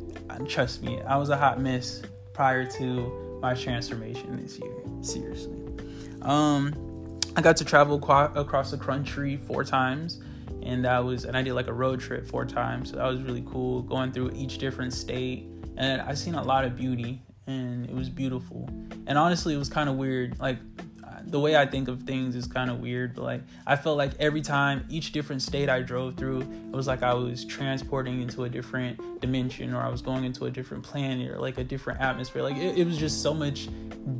trust 0.47 0.83
me, 0.83 1.01
I 1.01 1.15
was 1.15 1.29
a 1.29 1.37
hot 1.37 1.61
mess 1.61 2.01
prior 2.33 2.65
to 2.65 3.39
my 3.41 3.53
transformation 3.53 4.41
this 4.41 4.59
year. 4.59 4.73
Seriously. 5.01 5.59
Um 6.21 6.73
I 7.35 7.41
got 7.41 7.57
to 7.57 7.65
travel 7.65 7.99
qu- 7.99 8.39
across 8.39 8.69
the 8.69 8.77
country 8.77 9.37
four 9.37 9.63
times 9.63 10.19
and 10.61 10.83
that 10.83 10.99
was 11.05 11.23
and 11.23 11.37
I 11.37 11.41
did 11.41 11.53
like 11.53 11.67
a 11.67 11.73
road 11.73 12.01
trip 12.01 12.27
four 12.27 12.45
times. 12.45 12.91
So 12.91 12.97
that 12.97 13.05
was 13.05 13.21
really 13.21 13.45
cool 13.47 13.81
going 13.81 14.11
through 14.11 14.31
each 14.35 14.57
different 14.57 14.93
state 14.93 15.47
and 15.77 16.01
I 16.01 16.13
seen 16.13 16.35
a 16.35 16.43
lot 16.43 16.65
of 16.65 16.75
beauty 16.75 17.21
and 17.47 17.85
it 17.85 17.93
was 17.93 18.09
beautiful. 18.09 18.69
And 19.07 19.17
honestly, 19.17 19.53
it 19.53 19.57
was 19.57 19.69
kind 19.69 19.89
of 19.89 19.95
weird. 19.95 20.39
Like 20.39 20.59
the 21.25 21.39
way 21.39 21.55
I 21.55 21.65
think 21.65 21.87
of 21.87 22.03
things 22.03 22.35
is 22.35 22.47
kind 22.47 22.69
of 22.69 22.79
weird, 22.79 23.15
but 23.15 23.23
like 23.23 23.41
I 23.65 23.75
felt 23.75 23.97
like 23.97 24.11
every 24.19 24.41
time 24.41 24.85
each 24.89 25.11
different 25.11 25.41
state 25.41 25.69
I 25.69 25.81
drove 25.81 26.15
through, 26.15 26.41
it 26.41 26.75
was 26.75 26.87
like 26.87 27.03
I 27.03 27.13
was 27.13 27.45
transporting 27.45 28.21
into 28.21 28.43
a 28.43 28.49
different 28.49 29.21
dimension 29.21 29.73
or 29.73 29.81
I 29.81 29.89
was 29.89 30.01
going 30.01 30.25
into 30.25 30.45
a 30.45 30.51
different 30.51 30.83
planet 30.83 31.31
or 31.31 31.39
like 31.39 31.57
a 31.57 31.63
different 31.63 32.01
atmosphere. 32.01 32.41
Like 32.41 32.57
it, 32.57 32.77
it 32.77 32.85
was 32.85 32.97
just 32.97 33.21
so 33.21 33.33
much 33.33 33.69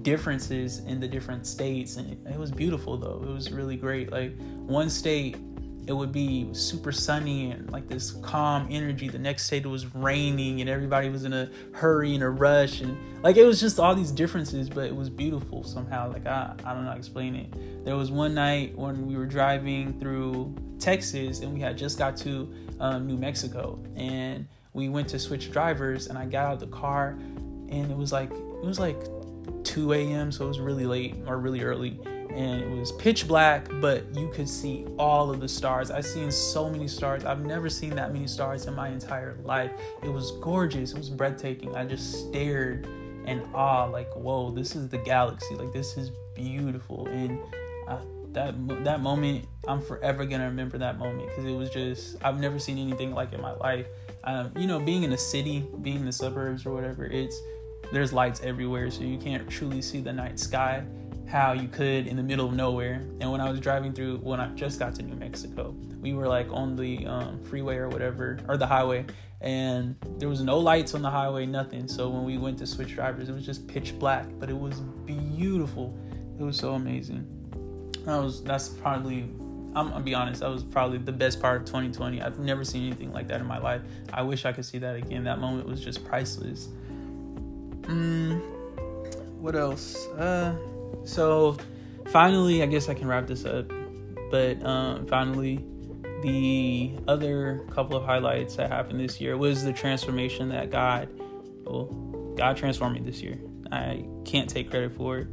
differences 0.01 0.79
in 0.79 0.99
the 0.99 1.07
different 1.07 1.45
states 1.45 1.97
and 1.97 2.11
it, 2.11 2.33
it 2.33 2.39
was 2.39 2.51
beautiful 2.51 2.97
though. 2.97 3.21
It 3.23 3.33
was 3.33 3.51
really 3.51 3.75
great. 3.75 4.11
Like 4.11 4.37
one 4.65 4.89
state 4.89 5.37
it 5.85 5.93
would 5.93 6.11
be 6.11 6.47
super 6.53 6.91
sunny 6.91 7.51
and 7.51 7.69
like 7.71 7.87
this 7.87 8.11
calm 8.11 8.67
energy. 8.69 9.09
The 9.09 9.19
next 9.19 9.49
day 9.49 9.57
it 9.57 9.65
was 9.65 9.93
raining 9.93 10.61
and 10.61 10.69
everybody 10.69 11.09
was 11.09 11.25
in 11.25 11.33
a 11.33 11.49
hurry 11.73 12.13
and 12.13 12.23
a 12.23 12.29
rush 12.29 12.81
and 12.81 12.97
like 13.23 13.37
it 13.37 13.43
was 13.43 13.59
just 13.59 13.79
all 13.79 13.93
these 13.93 14.11
differences, 14.11 14.69
but 14.69 14.85
it 14.85 14.95
was 14.95 15.09
beautiful 15.09 15.63
somehow. 15.63 16.11
Like 16.11 16.25
I, 16.25 16.53
I 16.63 16.73
don't 16.73 16.83
know 16.83 16.89
how 16.89 16.93
to 16.93 16.99
explain 16.99 17.35
it. 17.35 17.85
There 17.85 17.97
was 17.97 18.11
one 18.11 18.33
night 18.33 18.77
when 18.77 19.07
we 19.07 19.17
were 19.17 19.25
driving 19.25 19.99
through 19.99 20.55
Texas 20.79 21.41
and 21.41 21.53
we 21.53 21.59
had 21.59 21.77
just 21.77 21.97
got 21.97 22.15
to 22.17 22.53
um, 22.79 23.05
New 23.05 23.17
Mexico 23.17 23.79
and 23.95 24.47
we 24.73 24.89
went 24.89 25.09
to 25.09 25.19
switch 25.19 25.51
drivers 25.51 26.07
and 26.07 26.17
I 26.17 26.25
got 26.25 26.45
out 26.45 26.53
of 26.53 26.59
the 26.59 26.67
car 26.77 27.17
and 27.69 27.91
it 27.91 27.97
was 27.97 28.11
like 28.11 28.31
it 28.31 28.65
was 28.65 28.79
like 28.79 29.01
2 29.63 29.93
a.m. 29.93 30.31
so 30.31 30.45
it 30.45 30.47
was 30.47 30.59
really 30.59 30.85
late 30.85 31.15
or 31.27 31.37
really 31.37 31.63
early 31.63 31.99
and 32.33 32.61
it 32.61 32.69
was 32.69 32.91
pitch 32.93 33.27
black, 33.27 33.67
but 33.79 34.03
you 34.15 34.27
could 34.29 34.49
see 34.49 34.85
all 34.97 35.29
of 35.29 35.39
the 35.39 35.47
stars. 35.47 35.91
I've 35.91 36.05
seen 36.05 36.31
so 36.31 36.69
many 36.69 36.87
stars. 36.87 37.25
I've 37.25 37.45
never 37.45 37.69
seen 37.69 37.91
that 37.95 38.11
many 38.11 38.27
stars 38.27 38.65
in 38.65 38.73
my 38.73 38.89
entire 38.89 39.37
life. 39.43 39.71
It 40.01 40.09
was 40.09 40.31
gorgeous. 40.41 40.93
It 40.93 40.97
was 40.97 41.09
breathtaking. 41.09 41.75
I 41.75 41.85
just 41.85 42.27
stared 42.27 42.87
in 43.25 43.47
awe, 43.53 43.85
like, 43.85 44.11
whoa, 44.15 44.51
this 44.51 44.75
is 44.75 44.89
the 44.89 44.97
galaxy. 44.97 45.55
Like, 45.55 45.71
this 45.73 45.95
is 45.95 46.11
beautiful. 46.33 47.07
And 47.07 47.39
I, 47.87 47.99
that 48.31 48.83
that 48.83 49.01
moment, 49.01 49.45
I'm 49.67 49.81
forever 49.81 50.25
gonna 50.25 50.45
remember 50.45 50.79
that 50.79 50.97
moment 50.97 51.29
because 51.29 51.45
it 51.45 51.55
was 51.55 51.69
just 51.69 52.17
I've 52.23 52.39
never 52.39 52.57
seen 52.57 52.79
anything 52.79 53.13
like 53.13 53.31
it 53.31 53.35
in 53.35 53.41
my 53.41 53.53
life. 53.53 53.85
Um, 54.23 54.51
you 54.57 54.65
know, 54.65 54.79
being 54.79 55.03
in 55.03 55.13
a 55.13 55.17
city, 55.17 55.67
being 55.83 55.97
in 55.97 56.05
the 56.05 56.11
suburbs 56.11 56.65
or 56.65 56.73
whatever, 56.73 57.05
it's 57.05 57.39
there's 57.91 58.11
lights 58.11 58.41
everywhere, 58.41 58.89
so 58.89 59.03
you 59.03 59.19
can't 59.19 59.47
truly 59.47 59.83
see 59.83 60.01
the 60.01 60.11
night 60.11 60.39
sky 60.39 60.83
how 61.27 61.53
you 61.53 61.67
could 61.67 62.07
in 62.07 62.15
the 62.15 62.23
middle 62.23 62.47
of 62.47 62.53
nowhere. 62.53 63.01
And 63.19 63.31
when 63.31 63.41
I 63.41 63.49
was 63.49 63.59
driving 63.59 63.93
through, 63.93 64.17
when 64.17 64.39
I 64.39 64.47
just 64.49 64.79
got 64.79 64.95
to 64.95 65.03
New 65.03 65.15
Mexico, 65.15 65.75
we 66.01 66.13
were 66.13 66.27
like 66.27 66.47
on 66.51 66.75
the 66.75 67.05
um, 67.07 67.41
freeway 67.43 67.77
or 67.77 67.89
whatever, 67.89 68.37
or 68.47 68.57
the 68.57 68.67
highway, 68.67 69.05
and 69.41 69.95
there 70.17 70.29
was 70.29 70.41
no 70.41 70.57
lights 70.57 70.93
on 70.95 71.01
the 71.01 71.09
highway, 71.09 71.45
nothing. 71.45 71.87
So 71.87 72.09
when 72.09 72.23
we 72.23 72.37
went 72.37 72.57
to 72.59 72.67
switch 72.67 72.95
drivers, 72.95 73.29
it 73.29 73.33
was 73.33 73.45
just 73.45 73.67
pitch 73.67 73.97
black, 73.99 74.27
but 74.39 74.49
it 74.49 74.57
was 74.57 74.79
beautiful. 75.05 75.97
It 76.39 76.43
was 76.43 76.57
so 76.57 76.73
amazing. 76.73 77.27
That 78.05 78.17
was 78.17 78.43
that's 78.43 78.69
probably 78.69 79.29
I'm 79.75 79.89
gonna 79.89 80.03
be 80.03 80.13
honest, 80.13 80.41
that 80.41 80.49
was 80.49 80.63
probably 80.63 80.99
the 80.99 81.11
best 81.11 81.41
part 81.41 81.61
of 81.61 81.65
2020. 81.65 82.21
I've 82.21 82.39
never 82.39 82.63
seen 82.63 82.85
anything 82.85 83.11
like 83.11 83.27
that 83.29 83.41
in 83.41 83.47
my 83.47 83.57
life. 83.57 83.81
I 84.11 84.21
wish 84.21 84.45
I 84.45 84.53
could 84.53 84.65
see 84.65 84.77
that 84.79 84.95
again. 84.95 85.23
That 85.23 85.39
moment 85.39 85.67
was 85.67 85.83
just 85.83 86.05
priceless. 86.05 86.69
Mm, 87.83 88.41
what 89.39 89.55
else? 89.55 90.07
Uh, 90.09 90.55
so 91.03 91.57
finally, 92.07 92.63
I 92.63 92.65
guess 92.65 92.89
I 92.89 92.93
can 92.93 93.07
wrap 93.07 93.27
this 93.27 93.45
up. 93.45 93.71
But 94.31 94.65
um, 94.65 95.05
finally, 95.05 95.63
the 96.23 96.93
other 97.07 97.65
couple 97.69 97.97
of 97.97 98.03
highlights 98.03 98.55
that 98.55 98.71
happened 98.71 98.99
this 98.99 99.19
year 99.21 99.37
was 99.37 99.63
the 99.63 99.73
transformation 99.73 100.49
that 100.49 100.71
God, 100.71 101.09
well, 101.65 101.85
God 102.35 102.57
transformed 102.57 102.95
me 102.95 103.01
this 103.01 103.21
year. 103.21 103.37
I 103.71 104.05
can't 104.25 104.49
take 104.49 104.69
credit 104.69 104.95
for 104.95 105.19
it. 105.19 105.27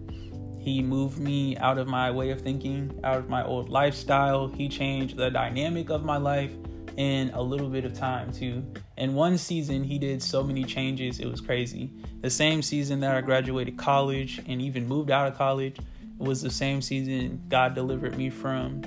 He 0.58 0.82
moved 0.82 1.18
me 1.18 1.56
out 1.56 1.78
of 1.78 1.88
my 1.88 2.10
way 2.10 2.30
of 2.30 2.42
thinking, 2.42 3.00
out 3.02 3.16
of 3.16 3.28
my 3.30 3.42
old 3.42 3.70
lifestyle. 3.70 4.48
He 4.48 4.68
changed 4.68 5.16
the 5.16 5.30
dynamic 5.30 5.88
of 5.88 6.04
my 6.04 6.18
life 6.18 6.52
in 6.96 7.30
a 7.30 7.40
little 7.40 7.68
bit 7.68 7.84
of 7.84 7.94
time, 7.94 8.32
too. 8.32 8.62
In 9.00 9.14
one 9.14 9.38
season, 9.38 9.82
he 9.82 9.98
did 9.98 10.22
so 10.22 10.42
many 10.42 10.62
changes, 10.62 11.20
it 11.20 11.26
was 11.26 11.40
crazy. 11.40 11.90
The 12.20 12.28
same 12.28 12.60
season 12.60 13.00
that 13.00 13.16
I 13.16 13.22
graduated 13.22 13.78
college 13.78 14.42
and 14.46 14.60
even 14.60 14.86
moved 14.86 15.10
out 15.10 15.26
of 15.26 15.38
college 15.38 15.78
was 16.18 16.42
the 16.42 16.50
same 16.50 16.82
season 16.82 17.42
God 17.48 17.74
delivered 17.74 18.18
me 18.18 18.28
from 18.28 18.82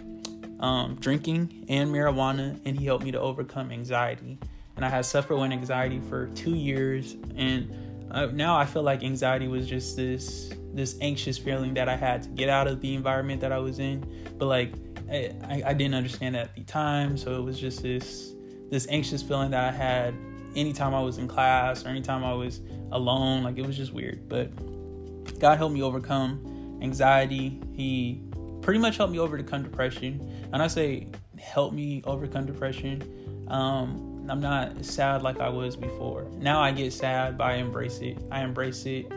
um, 0.60 0.98
drinking 1.00 1.66
and 1.68 1.90
marijuana, 1.90 2.60
and 2.64 2.78
He 2.78 2.86
helped 2.86 3.04
me 3.04 3.12
to 3.12 3.20
overcome 3.20 3.72
anxiety. 3.72 4.38
And 4.76 4.86
I 4.86 4.90
had 4.90 5.04
suffered 5.04 5.36
with 5.36 5.52
anxiety 5.52 6.00
for 6.00 6.28
two 6.36 6.54
years, 6.54 7.16
and 7.36 7.74
uh, 8.12 8.28
now 8.28 8.56
I 8.56 8.66
feel 8.66 8.84
like 8.84 9.04
anxiety 9.04 9.48
was 9.48 9.68
just 9.68 9.98
this 9.98 10.54
this 10.76 10.96
anxious 11.02 11.40
feeling 11.40 11.74
that 11.74 11.90
I 11.90 11.96
had 11.96 12.22
to 12.24 12.30
get 12.30 12.50
out 12.50 12.68
of 12.68 12.82
the 12.82 12.94
environment 12.94 13.42
that 13.42 13.52
I 13.52 13.58
was 13.58 13.80
in. 13.80 14.06
But 14.38 14.46
like 14.46 14.74
I, 15.12 15.64
I 15.66 15.74
didn't 15.74 15.96
understand 15.96 16.36
at 16.36 16.56
the 16.56 16.62
time, 16.62 17.18
so 17.18 17.36
it 17.36 17.42
was 17.42 17.60
just 17.60 17.82
this 17.82 18.34
this 18.70 18.88
anxious 18.90 19.22
feeling 19.22 19.52
that 19.52 19.74
I 19.74 19.76
had 19.76 20.14
anytime 20.56 20.94
I 20.94 21.02
was 21.02 21.18
in 21.18 21.28
class 21.28 21.86
or 21.86 21.90
anytime 21.90 22.24
I 22.24 22.34
was 22.34 22.62
alone. 22.92 23.44
Like 23.44 23.58
it 23.58 23.66
was 23.66 23.78
just 23.78 23.94
weird. 23.94 24.28
But 24.30 25.40
God 25.40 25.58
helped 25.58 25.74
me 25.74 25.82
overcome 25.82 26.80
anxiety. 26.82 27.62
He 27.74 28.22
pretty 28.62 28.80
much 28.80 28.98
helped 28.98 29.12
me 29.12 29.20
overcome 29.20 29.64
depression. 29.64 30.48
And 30.52 30.62
I 30.62 30.68
say 30.68 31.08
help 31.38 31.74
me 31.74 32.02
overcome 32.06 32.46
depression. 32.46 33.46
Um, 33.50 34.26
I'm 34.30 34.40
not 34.40 34.84
sad 34.86 35.22
like 35.22 35.40
I 35.40 35.50
was 35.50 35.76
before. 35.76 36.26
Now 36.38 36.62
I 36.62 36.72
get 36.72 36.94
sad, 36.94 37.38
but 37.38 37.46
I 37.46 37.56
embrace 37.56 38.00
it. 38.00 38.18
I 38.32 38.44
embrace 38.44 38.86
it. 38.86 39.12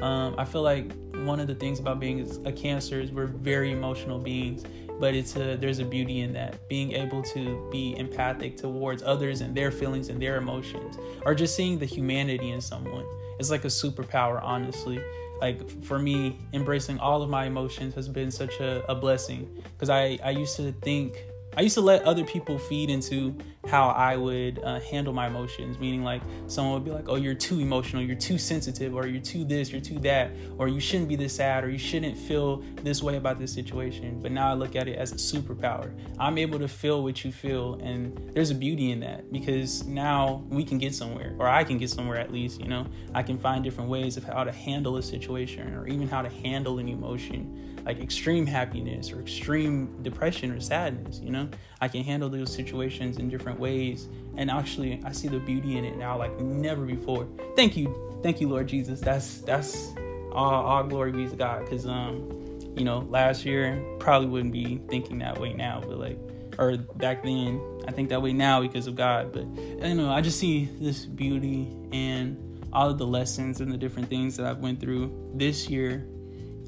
Um, 0.00 0.34
I 0.38 0.44
feel 0.44 0.62
like 0.62 0.92
one 1.24 1.40
of 1.40 1.46
the 1.46 1.54
things 1.54 1.78
about 1.78 2.00
being 2.00 2.28
a 2.44 2.52
cancer 2.52 3.00
is 3.00 3.12
we're 3.12 3.26
very 3.26 3.72
emotional 3.72 4.18
beings 4.18 4.64
but 5.02 5.16
it's 5.16 5.34
a 5.34 5.56
there's 5.56 5.80
a 5.80 5.84
beauty 5.84 6.20
in 6.20 6.32
that. 6.32 6.68
Being 6.68 6.92
able 6.92 7.24
to 7.24 7.68
be 7.72 7.98
empathic 7.98 8.56
towards 8.56 9.02
others 9.02 9.40
and 9.40 9.52
their 9.52 9.72
feelings 9.72 10.08
and 10.10 10.22
their 10.22 10.36
emotions 10.36 10.96
or 11.26 11.34
just 11.34 11.56
seeing 11.56 11.76
the 11.76 11.86
humanity 11.86 12.52
in 12.52 12.60
someone. 12.60 13.04
It's 13.40 13.50
like 13.50 13.64
a 13.64 13.74
superpower 13.82 14.40
honestly. 14.40 15.02
Like 15.40 15.68
for 15.82 15.98
me 15.98 16.38
embracing 16.52 17.00
all 17.00 17.20
of 17.20 17.28
my 17.28 17.46
emotions 17.46 17.96
has 17.96 18.08
been 18.08 18.30
such 18.30 18.60
a, 18.60 18.88
a 18.88 18.94
blessing 18.94 19.50
because 19.72 19.90
I, 19.90 20.20
I 20.22 20.30
used 20.30 20.54
to 20.58 20.70
think 20.70 21.24
I 21.54 21.60
used 21.60 21.74
to 21.74 21.82
let 21.82 22.02
other 22.04 22.24
people 22.24 22.58
feed 22.58 22.88
into 22.88 23.36
how 23.66 23.90
I 23.90 24.16
would 24.16 24.58
uh, 24.64 24.80
handle 24.80 25.12
my 25.12 25.26
emotions, 25.26 25.78
meaning 25.78 26.02
like 26.02 26.22
someone 26.46 26.74
would 26.74 26.84
be 26.84 26.90
like, 26.90 27.08
oh, 27.08 27.16
you're 27.16 27.34
too 27.34 27.60
emotional, 27.60 28.02
you're 28.02 28.16
too 28.16 28.38
sensitive, 28.38 28.94
or 28.94 29.06
you're 29.06 29.20
too 29.20 29.44
this, 29.44 29.70
you're 29.70 29.80
too 29.80 29.98
that, 30.00 30.30
or 30.56 30.68
you 30.68 30.80
shouldn't 30.80 31.10
be 31.10 31.16
this 31.16 31.36
sad, 31.36 31.62
or 31.62 31.68
you 31.68 31.78
shouldn't 31.78 32.16
feel 32.16 32.62
this 32.82 33.02
way 33.02 33.16
about 33.16 33.38
this 33.38 33.52
situation. 33.52 34.18
But 34.20 34.32
now 34.32 34.50
I 34.50 34.54
look 34.54 34.76
at 34.76 34.88
it 34.88 34.96
as 34.98 35.12
a 35.12 35.16
superpower. 35.16 35.92
I'm 36.18 36.38
able 36.38 36.58
to 36.58 36.68
feel 36.68 37.02
what 37.02 37.22
you 37.22 37.30
feel, 37.30 37.74
and 37.82 38.32
there's 38.34 38.50
a 38.50 38.54
beauty 38.54 38.90
in 38.90 39.00
that 39.00 39.30
because 39.30 39.86
now 39.86 40.44
we 40.48 40.64
can 40.64 40.78
get 40.78 40.94
somewhere, 40.94 41.36
or 41.38 41.48
I 41.48 41.64
can 41.64 41.76
get 41.76 41.90
somewhere 41.90 42.18
at 42.18 42.32
least, 42.32 42.60
you 42.60 42.68
know, 42.68 42.86
I 43.14 43.22
can 43.22 43.36
find 43.36 43.62
different 43.62 43.90
ways 43.90 44.16
of 44.16 44.24
how 44.24 44.42
to 44.42 44.52
handle 44.52 44.96
a 44.96 45.02
situation 45.02 45.74
or 45.74 45.86
even 45.86 46.08
how 46.08 46.22
to 46.22 46.30
handle 46.30 46.78
an 46.78 46.88
emotion 46.88 47.72
like 47.84 48.00
extreme 48.00 48.46
happiness 48.46 49.12
or 49.12 49.20
extreme 49.20 50.02
depression 50.02 50.50
or 50.52 50.60
sadness 50.60 51.20
you 51.22 51.30
know 51.30 51.41
i 51.80 51.88
can 51.88 52.02
handle 52.02 52.28
those 52.28 52.52
situations 52.52 53.18
in 53.18 53.28
different 53.28 53.58
ways. 53.58 54.08
And 54.36 54.50
actually 54.50 55.00
i 55.04 55.12
see 55.12 55.28
the 55.28 55.38
beauty 55.38 55.78
in 55.78 55.84
it 55.84 55.96
now 55.96 56.18
like 56.18 56.38
never 56.40 56.84
before. 56.84 57.26
Thank 57.56 57.76
you. 57.76 58.20
Thank 58.22 58.40
you 58.40 58.48
lord 58.48 58.68
jesus. 58.68 59.00
That's 59.00 59.40
that's 59.42 59.92
all, 60.32 60.64
all 60.64 60.84
glory 60.84 61.12
be 61.12 61.28
to 61.28 61.36
god. 61.36 61.64
Because 61.64 61.86
um 61.86 62.28
you 62.76 62.84
know 62.84 63.00
last 63.10 63.44
year 63.44 63.82
probably 63.98 64.28
wouldn't 64.28 64.52
be 64.52 64.80
thinking 64.88 65.18
that 65.18 65.38
way 65.38 65.52
now 65.52 65.82
but 65.86 65.98
like 65.98 66.18
or 66.58 66.76
back 66.96 67.22
then 67.22 67.60
i 67.86 67.90
think 67.92 68.08
that 68.08 68.20
way 68.20 68.32
now 68.32 68.60
because 68.60 68.86
of 68.86 68.94
god. 68.94 69.32
But 69.32 69.44
don't 69.80 69.96
know 69.96 70.10
i 70.10 70.20
just 70.20 70.38
see 70.38 70.68
this 70.80 71.04
beauty 71.04 71.68
and 71.92 72.38
all 72.72 72.88
of 72.88 72.96
the 72.96 73.06
lessons 73.06 73.60
and 73.60 73.70
the 73.70 73.76
different 73.76 74.08
things 74.08 74.36
that 74.38 74.46
i've 74.46 74.58
went 74.58 74.80
through 74.80 75.32
this 75.34 75.68
year 75.68 76.06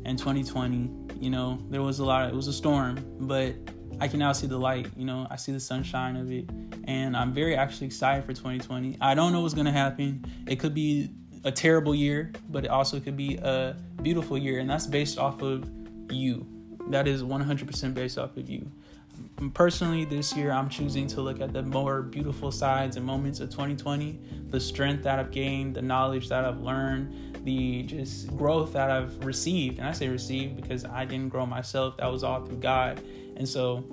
and 0.05 0.19
2020 0.19 1.05
you 1.21 1.31
know, 1.31 1.59
there 1.71 1.83
was 1.83 2.01
a 2.01 2.05
lot, 2.05 2.27
of, 2.27 2.33
it 2.33 2.37
was 2.37 2.49
a 2.49 2.53
storm, 2.53 2.99
but 3.21 3.55
I 4.01 4.09
can 4.09 4.19
now 4.19 4.33
see 4.33 4.47
the 4.47 4.59
light, 4.59 4.89
you 4.97 5.05
know, 5.05 5.27
I 5.31 5.37
see 5.37 5.53
the 5.53 5.61
sunshine 5.61 6.17
of 6.17 6.31
it. 6.31 6.49
And 6.85 7.17
I'm 7.17 7.33
very 7.33 7.57
actually 7.57 7.87
excited 7.87 8.25
for 8.25 8.33
2020. 8.33 8.99
I 9.01 9.15
don't 9.15 9.33
know 9.33 9.41
what's 9.41 9.55
going 9.55 9.67
to 9.67 9.73
happen. 9.73 10.25
It 10.47 10.57
could 10.61 10.75
be 10.75 11.11
a 11.45 11.53
terrible 11.53 11.95
year, 11.95 12.33
but 12.49 12.65
it 12.65 12.71
also 12.71 13.01
could 13.01 13.17
be 13.17 13.37
a 13.37 13.77
beautiful 14.03 14.37
year. 14.37 14.59
And 14.59 14.69
that's 14.69 14.87
based 14.87 15.19
off 15.19 15.43
of 15.43 15.71
you. 16.11 16.47
That 16.89 17.07
is 17.07 17.23
100% 17.23 17.95
based 17.95 18.19
off 18.19 18.37
of 18.37 18.49
you. 18.49 18.71
Um, 19.39 19.51
personally, 19.51 20.05
this 20.05 20.37
year 20.37 20.51
I'm 20.51 20.69
choosing 20.69 21.07
to 21.09 21.21
look 21.21 21.41
at 21.41 21.53
the 21.53 21.63
more 21.63 22.03
beautiful 22.03 22.51
sides 22.51 22.97
and 22.97 23.07
moments 23.07 23.41
of 23.41 23.51
2020, 23.51 24.19
the 24.51 24.61
strength 24.61 25.03
that 25.05 25.19
I've 25.19 25.31
gained, 25.31 25.75
the 25.75 25.83
knowledge 25.83 26.29
that 26.29 26.45
I've 26.45 26.61
learned, 26.61 27.45
the 27.45 27.83
just 27.85 28.35
growth 28.37 28.73
that 28.73 28.91
I've 28.91 29.25
received. 29.25 29.79
And 29.79 29.87
I 29.87 29.93
say 29.93 30.09
received 30.09 30.57
because 30.57 30.85
I 30.85 31.05
didn't 31.05 31.29
grow 31.29 31.47
myself. 31.47 31.97
That 31.99 32.11
was 32.11 32.25
all 32.25 32.45
through 32.45 32.59
God. 32.59 33.01
And 33.37 33.49
so, 33.49 33.85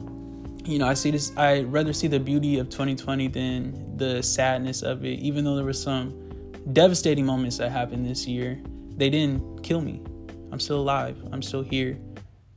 you 0.63 0.79
know, 0.79 0.87
I 0.87 0.93
see 0.93 1.11
this, 1.11 1.31
I 1.37 1.61
rather 1.61 1.93
see 1.93 2.07
the 2.07 2.19
beauty 2.19 2.59
of 2.59 2.69
2020 2.69 3.27
than 3.27 3.97
the 3.97 4.21
sadness 4.21 4.81
of 4.81 5.05
it. 5.05 5.19
Even 5.19 5.43
though 5.43 5.55
there 5.55 5.65
were 5.65 5.73
some 5.73 6.13
devastating 6.73 7.25
moments 7.25 7.57
that 7.57 7.71
happened 7.71 8.05
this 8.05 8.27
year, 8.27 8.59
they 8.97 9.09
didn't 9.09 9.63
kill 9.63 9.81
me. 9.81 10.01
I'm 10.51 10.59
still 10.59 10.79
alive. 10.79 11.17
I'm 11.31 11.41
still 11.41 11.63
here. 11.63 11.97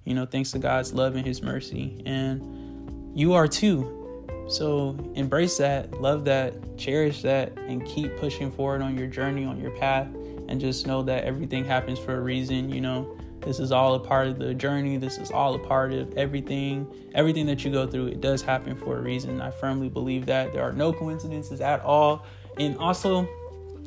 You 0.05 0.15
know, 0.15 0.27
thanks 0.27 0.51
to 0.53 0.59
God's 0.59 0.93
love 0.93 1.17
and 1.17 1.27
His 1.27 1.43
mercy. 1.43 2.03
And 2.05 3.17
you 3.19 3.33
are 3.33 3.49
too. 3.49 4.01
So 4.49 4.99
embrace 5.15 5.57
that, 5.57 6.03
love 6.03 6.27
that, 6.27 6.77
cherish 6.77 7.23
that, 7.23 7.57
and 7.57 7.85
keep 7.87 8.15
pushing 8.19 8.51
forward 8.51 8.83
on 8.83 8.99
your 8.99 9.07
journey, 9.07 9.47
on 9.47 9.59
your 9.59 9.71
path 9.71 10.09
and 10.49 10.61
just 10.61 10.87
know 10.87 11.03
that 11.03 11.25
everything 11.25 11.65
happens 11.65 11.99
for 11.99 12.17
a 12.17 12.21
reason, 12.21 12.71
you 12.71 12.81
know. 12.81 13.17
This 13.45 13.61
is 13.61 13.73
all 13.73 13.95
a 13.95 14.01
part 14.01 14.29
of 14.29 14.39
the 14.39 14.55
journey. 14.55 14.97
This 14.97 15.19
is 15.19 15.31
all 15.31 15.55
a 15.55 15.59
part 15.59 15.93
of 15.93 16.17
everything. 16.17 16.87
Everything 17.15 17.47
that 17.47 17.65
you 17.65 17.71
go 17.71 17.87
through, 17.87 18.07
it 18.07 18.21
does 18.21 18.43
happen 18.43 18.77
for 18.77 18.97
a 18.97 19.01
reason. 19.01 19.41
I 19.41 19.51
firmly 19.51 19.89
believe 19.89 20.27
that. 20.27 20.53
There 20.53 20.63
are 20.63 20.73
no 20.73 20.93
coincidences 20.93 21.61
at 21.61 21.81
all. 21.83 22.25
And 22.59 22.79
also, 22.79 23.29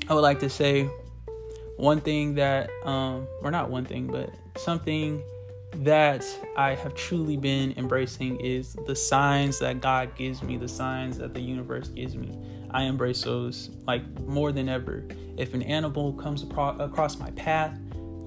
I 0.08 0.13
would 0.13 0.22
like 0.22 0.39
to 0.39 0.50
say 0.50 0.89
one 1.78 2.02
thing 2.02 2.36
that, 2.36 2.70
um, 2.84 3.28
or 3.41 3.52
not 3.52 3.70
one 3.70 3.86
thing, 3.86 4.08
but 4.08 4.30
something 4.58 5.24
that 5.78 6.26
I 6.56 6.76
have 6.76 6.96
truly 6.96 7.38
been 7.38 7.74
embracing 7.78 8.39
is 8.39 8.76
the 8.86 8.96
signs 8.96 9.60
that 9.60 9.82
God 9.82 10.15
gives 10.15 10.41
me, 10.41 10.58
the 10.58 10.67
signs 10.67 11.17
that 11.17 11.34
the 11.34 11.41
universe 11.41 11.89
gives 11.89 12.15
me. 12.15 12.38
I 12.72 12.84
embrace 12.84 13.24
those 13.24 13.70
like 13.86 14.04
more 14.22 14.52
than 14.52 14.70
ever. 14.70 15.06
If 15.38 15.54
an 15.54 15.62
animal 15.63 16.13
comes 16.13 16.43
across 16.43 17.17
my 17.17 17.32
path, 17.32 17.78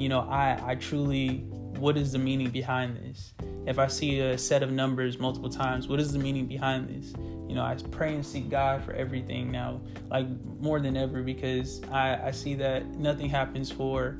you 0.00 0.08
know, 0.08 0.20
I, 0.20 0.58
I 0.64 0.74
truly, 0.76 1.44
what 1.76 1.98
is 1.98 2.12
the 2.12 2.18
meaning 2.18 2.48
behind 2.48 2.96
this? 2.96 3.34
If 3.66 3.78
I 3.78 3.86
see 3.86 4.20
a 4.20 4.38
set 4.38 4.62
of 4.62 4.72
numbers 4.72 5.18
multiple 5.18 5.50
times, 5.50 5.88
what 5.88 6.00
is 6.00 6.10
the 6.10 6.18
meaning 6.18 6.46
behind 6.46 6.88
this? 6.88 7.12
You 7.46 7.54
know, 7.54 7.62
I 7.62 7.76
pray 7.90 8.14
and 8.14 8.24
seek 8.24 8.48
God 8.48 8.82
for 8.82 8.92
everything 8.94 9.52
now, 9.52 9.82
like 10.10 10.26
more 10.58 10.80
than 10.80 10.96
ever, 10.96 11.22
because 11.22 11.82
I, 11.92 12.28
I 12.28 12.30
see 12.30 12.54
that 12.54 12.86
nothing 12.94 13.28
happens 13.28 13.70
for, 13.70 14.16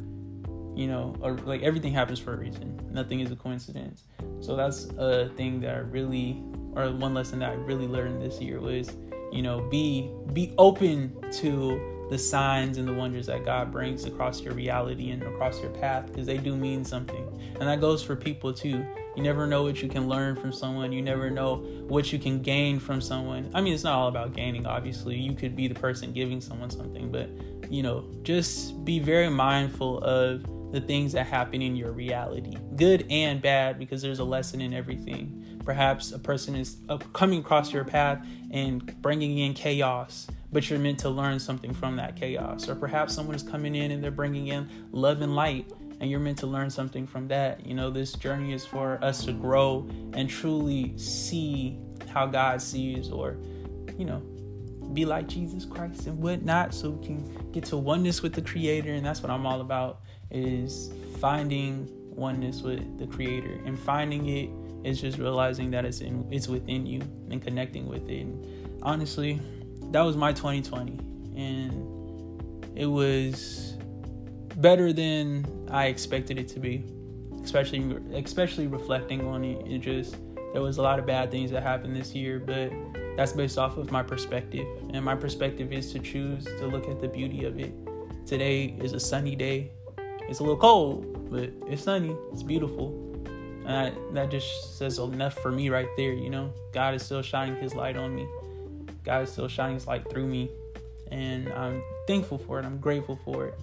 you 0.77 0.87
know, 0.87 1.17
or 1.23 1.39
like 1.39 1.63
everything 1.63 1.95
happens 1.95 2.19
for 2.19 2.35
a 2.35 2.37
reason. 2.37 2.79
Nothing 2.93 3.21
is 3.21 3.33
a 3.33 3.37
coincidence. 3.37 4.05
So 4.41 4.57
that's 4.57 4.91
a 4.99 5.31
thing 5.31 5.61
that 5.63 5.77
I 5.77 5.79
really, 5.79 6.43
or 6.75 6.91
one 6.91 7.15
lesson 7.15 7.39
that 7.39 7.51
I 7.51 7.55
really 7.55 7.87
learned 7.87 8.21
this 8.21 8.39
year 8.39 8.61
was 8.61 8.97
you 9.33 9.43
know 9.43 9.61
be 9.71 10.11
be 10.33 10.53
open 10.59 11.17
to 11.31 12.00
the 12.11 12.19
signs 12.19 12.77
and 12.77 12.87
the 12.87 12.93
wonders 12.93 13.27
that 13.27 13.45
God 13.45 13.73
brings 13.73 14.05
across 14.05 14.43
your 14.43 14.53
reality 14.53 15.11
and 15.11 15.23
across 15.23 15.61
your 15.63 15.71
path 15.71 16.07
because 16.09 16.27
they 16.27 16.37
do 16.37 16.57
mean 16.57 16.85
something. 16.85 17.27
And 17.61 17.69
that 17.69 17.81
goes 17.81 18.03
for 18.03 18.17
people 18.17 18.53
too. 18.53 18.85
You 19.17 19.23
never 19.23 19.47
know 19.47 19.63
what 19.63 19.81
you 19.81 19.89
can 19.89 20.09
learn 20.09 20.37
from 20.37 20.53
someone. 20.53 20.93
You 20.93 21.03
never 21.03 21.31
know 21.31 21.57
what 21.89 22.13
you 22.13 22.19
can 22.19 22.43
gain 22.43 22.79
from 22.79 23.01
someone. 23.01 23.51
I 23.55 23.61
mean, 23.61 23.73
it's 23.73 23.85
not 23.85 23.95
all 23.95 24.09
about 24.09 24.35
gaining, 24.35 24.67
obviously. 24.67 25.17
You 25.17 25.35
could 25.35 25.57
be 25.57 25.69
the 25.69 25.75
person 25.75 26.13
giving 26.13 26.41
someone 26.41 26.71
something, 26.71 27.11
but 27.11 27.31
you 27.71 27.83
know, 27.83 28.05
just 28.23 28.85
be 28.85 28.99
very 28.99 29.31
mindful 29.31 29.99
of 29.99 30.45
the 30.73 30.81
things 30.81 31.13
that 31.13 31.27
happen 31.27 31.63
in 31.63 31.75
your 31.75 31.93
reality, 31.93 32.57
good 32.77 33.05
and 33.11 33.43
bad, 33.43 33.79
because 33.79 34.03
there's 34.03 34.21
a 34.21 34.25
lesson 34.25 34.61
in 34.61 34.73
everything. 34.73 35.59
Perhaps 35.65 36.13
a 36.13 36.19
person 36.19 36.55
is 36.55 36.79
coming 37.13 37.41
across 37.41 37.73
your 37.73 37.85
path 37.85 38.25
and 38.53 39.01
bringing 39.03 39.39
in 39.39 39.55
chaos, 39.55 40.29
but 40.53 40.69
you're 40.69 40.79
meant 40.79 40.99
to 41.01 41.11
learn 41.11 41.39
something 41.39 41.73
from 41.73 41.97
that 41.97 42.17
chaos. 42.17 42.69
Or 42.69 42.75
perhaps 42.75 43.15
someone 43.15 43.35
is 43.35 43.43
coming 43.43 43.75
in 43.75 43.91
and 43.91 44.03
they're 44.03 44.11
bringing 44.11 44.49
in 44.49 44.69
love 44.93 45.23
and 45.23 45.35
light, 45.35 45.71
and 46.01 46.11
you're 46.11 46.21
meant 46.21 46.39
to 46.39 46.47
learn 46.47 46.71
something 46.71 47.07
from 47.07 47.29
that. 47.29 47.67
You 47.67 47.75
know, 47.75 47.91
this 47.91 48.13
journey 48.13 48.53
is 48.53 48.65
for 48.65 48.99
us 49.03 49.25
to 49.27 49.33
grow 49.33 49.89
and 50.15 50.29
truly 50.29 50.97
see 50.99 51.79
how 52.09 52.27
God 52.27 52.61
sees, 52.61 53.11
or, 53.11 53.37
you 53.99 54.05
know, 54.05 54.21
be 54.93 55.05
like 55.05 55.29
Jesus 55.29 55.65
Christ 55.65 56.09
and 56.09 56.19
whatnot, 56.19 56.75
so 56.75 56.91
we 56.91 57.07
can 57.07 57.53
get 57.53 57.65
to 57.67 57.77
oneness 57.77 58.23
with 58.23 58.33
the 58.33 58.43
Creator. 58.43 58.93
And 58.93 59.07
that's 59.07 59.23
what 59.23 59.31
I'm 59.31 59.47
all 59.47 59.61
about: 59.61 60.01
is 60.31 60.93
finding 61.21 61.89
oneness 62.11 62.63
with 62.63 62.99
the 62.99 63.07
Creator 63.07 63.61
and 63.65 63.79
finding 63.79 64.27
it's 64.83 65.01
just 65.01 65.19
realizing 65.19 65.71
that 65.71 65.85
it's 65.85 66.01
in 66.01 66.27
it's 66.33 66.49
within 66.49 66.87
you 66.87 67.03
and 67.31 67.41
connecting 67.41 67.87
with 67.87 68.09
it. 68.09 68.23
And 68.23 68.79
honestly, 68.83 69.41
that 69.91 70.03
was 70.03 70.17
my 70.17 70.33
2020, 70.33 70.99
and 71.37 72.79
it 72.79 72.87
was 72.87 73.77
better 74.57 74.93
than 74.93 75.69
I 75.71 75.87
expected 75.87 76.39
it 76.39 76.49
to 76.49 76.61
be. 76.61 76.85
Especially 77.43 77.97
especially 78.15 78.67
reflecting 78.67 79.27
on 79.27 79.45
it, 79.45 79.67
it 79.67 79.79
just 79.79 80.17
there 80.53 80.63
was 80.63 80.79
a 80.79 80.83
lot 80.83 80.99
of 80.99 81.07
bad 81.07 81.31
things 81.31 81.51
that 81.53 81.63
happened 81.63 81.97
this 81.97 82.15
year, 82.15 82.39
but 82.39 82.73
that's 83.17 83.33
based 83.33 83.59
off 83.59 83.77
of 83.77 83.91
my 83.91 84.03
perspective. 84.03 84.67
And 84.93 85.05
my 85.05 85.15
perspective 85.15 85.73
is 85.73 85.93
to 85.93 85.99
choose 85.99 86.45
to 86.45 86.67
look 86.67 86.89
at 86.89 87.01
the 87.01 87.09
beauty 87.09 87.45
of 87.45 87.59
it. 87.59 87.73
Today 88.27 88.77
is 88.81 88.93
a 88.93 89.01
sunny 89.01 89.37
day. 89.37 89.73
It's 90.29 90.41
a 90.41 90.43
little 90.43 90.59
cold, 90.59 91.31
but 91.31 91.51
it's 91.67 91.83
sunny. 91.83 92.17
It's 92.33 92.43
beautiful. 92.43 93.07
And 93.65 93.77
I, 93.77 93.93
that 94.15 94.31
just 94.31 94.79
says 94.79 94.99
enough 94.99 95.35
for 95.35 95.51
me 95.51 95.69
right 95.69 95.89
there, 95.97 96.13
you 96.13 96.31
know? 96.31 96.53
God 96.73 96.95
is 96.95 97.05
still 97.05 97.23
shining 97.23 97.57
his 97.57 97.75
light 97.75 97.97
on 97.97 98.15
me. 98.15 98.27
God 99.05 99.29
still 99.29 99.49
shining 99.49 99.75
his 99.75 99.87
light 99.87 100.09
through 100.11 100.27
me. 100.27 100.51
And 101.11 101.53
I'm 101.53 101.83
thankful 102.07 102.39
for 102.39 102.59
it. 102.59 102.65
I'm 102.65 102.79
grateful 102.79 103.19
for 103.25 103.47
it. 103.47 103.59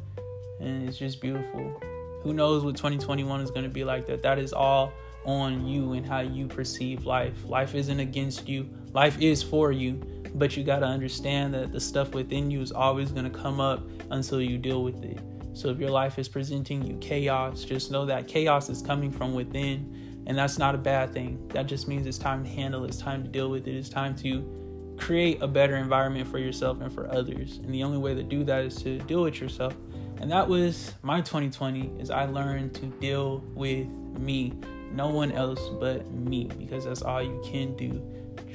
And 0.60 0.88
it's 0.88 0.98
just 0.98 1.22
beautiful. 1.22 1.82
Who 2.24 2.34
knows 2.34 2.64
what 2.64 2.76
2021 2.76 3.42
is 3.42 3.52
going 3.52 3.64
to 3.64 3.70
be 3.70 3.84
like 3.84 4.06
that? 4.08 4.24
That 4.24 4.40
is 4.40 4.54
all 4.54 4.92
on 5.26 5.66
you 5.68 5.94
and 5.94 6.06
how 6.06 6.20
you 6.20 6.48
perceive 6.48 7.06
life. 7.06 7.46
Life 7.46 7.76
isn't 7.76 8.00
against 8.00 8.48
you, 8.48 8.70
life 8.94 9.20
is 9.22 9.44
for 9.44 9.72
you. 9.72 10.02
But 10.36 10.58
you 10.58 10.64
got 10.64 10.80
to 10.80 10.86
understand 10.86 11.54
that 11.54 11.72
the 11.72 11.80
stuff 11.80 12.14
within 12.14 12.52
you 12.52 12.62
is 12.62 12.72
always 12.72 13.12
going 13.12 13.32
to 13.32 13.38
come 13.38 13.60
up 13.60 13.88
until 14.12 14.42
you 14.42 14.58
deal 14.58 14.84
with 14.84 15.04
it. 15.04 15.20
So 15.54 15.70
if 15.70 15.80
your 15.80 15.90
life 15.90 16.20
is 16.20 16.28
presenting 16.28 16.84
you 16.84 16.98
chaos, 16.98 17.64
just 17.64 17.92
know 17.92 18.06
that 18.06 18.28
chaos 18.28 18.70
is 18.70 18.82
coming 18.82 19.12
from 19.12 19.34
within. 19.34 20.24
And 20.28 20.38
that's 20.38 20.58
not 20.58 20.76
a 20.76 20.78
bad 20.78 21.14
thing. 21.14 21.48
That 21.50 21.66
just 21.66 21.88
means 21.88 22.06
it's 22.06 22.18
time 22.18 22.44
to 22.44 22.50
handle 22.50 22.84
it, 22.84 22.90
it's 22.90 22.98
time 22.98 23.24
to 23.24 23.30
deal 23.30 23.50
with 23.50 23.68
it, 23.68 23.76
it's 23.76 23.90
time 23.90 24.16
to 24.18 24.67
create 24.98 25.42
a 25.42 25.48
better 25.48 25.76
environment 25.76 26.28
for 26.28 26.40
yourself 26.40 26.82
and 26.82 26.92
for 26.92 27.12
others. 27.12 27.58
And 27.58 27.74
the 27.74 27.84
only 27.84 27.98
way 27.98 28.16
to 28.16 28.24
do 28.24 28.44
that 28.46 28.66
is 28.66 28.82
to 28.84 29.00
deal 29.00 29.24
with 29.24 29.40
yourself. 29.40 29.76
And 30.20 30.32
that 30.32 30.48
was 30.48 30.94
my 31.04 31.22
2020 31.22 32.00
is 32.00 32.10
I 32.10 32.26
learned 32.26 32.74
to 32.76 32.88
deal 32.88 33.40
with 33.54 33.88
me 34.18 34.54
no 34.92 35.10
one 35.10 35.32
else 35.32 35.62
but 35.80 36.10
me 36.12 36.50
because 36.58 36.86
that's 36.86 37.02
all 37.02 37.22
you 37.22 37.42
can 37.46 37.76
do. 37.76 38.02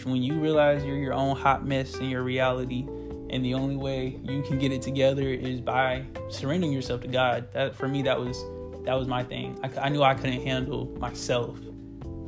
When 0.04 0.22
you 0.22 0.40
realize 0.40 0.84
you're 0.84 0.96
your 0.96 1.12
own 1.12 1.36
hot 1.36 1.64
mess 1.64 1.96
in 1.96 2.08
your 2.08 2.22
reality, 2.22 2.86
and 3.30 3.44
the 3.44 3.54
only 3.54 3.76
way 3.76 4.18
you 4.22 4.42
can 4.42 4.58
get 4.58 4.72
it 4.72 4.82
together 4.82 5.22
is 5.22 5.60
by 5.60 6.04
surrendering 6.28 6.72
yourself 6.72 7.00
to 7.02 7.08
God. 7.08 7.50
That 7.52 7.74
for 7.74 7.88
me, 7.88 8.02
that 8.02 8.18
was 8.18 8.42
that 8.84 8.94
was 8.94 9.06
my 9.08 9.22
thing. 9.22 9.58
I, 9.62 9.86
I 9.86 9.88
knew 9.88 10.02
I 10.02 10.14
couldn't 10.14 10.42
handle 10.42 10.86
myself. 10.98 11.58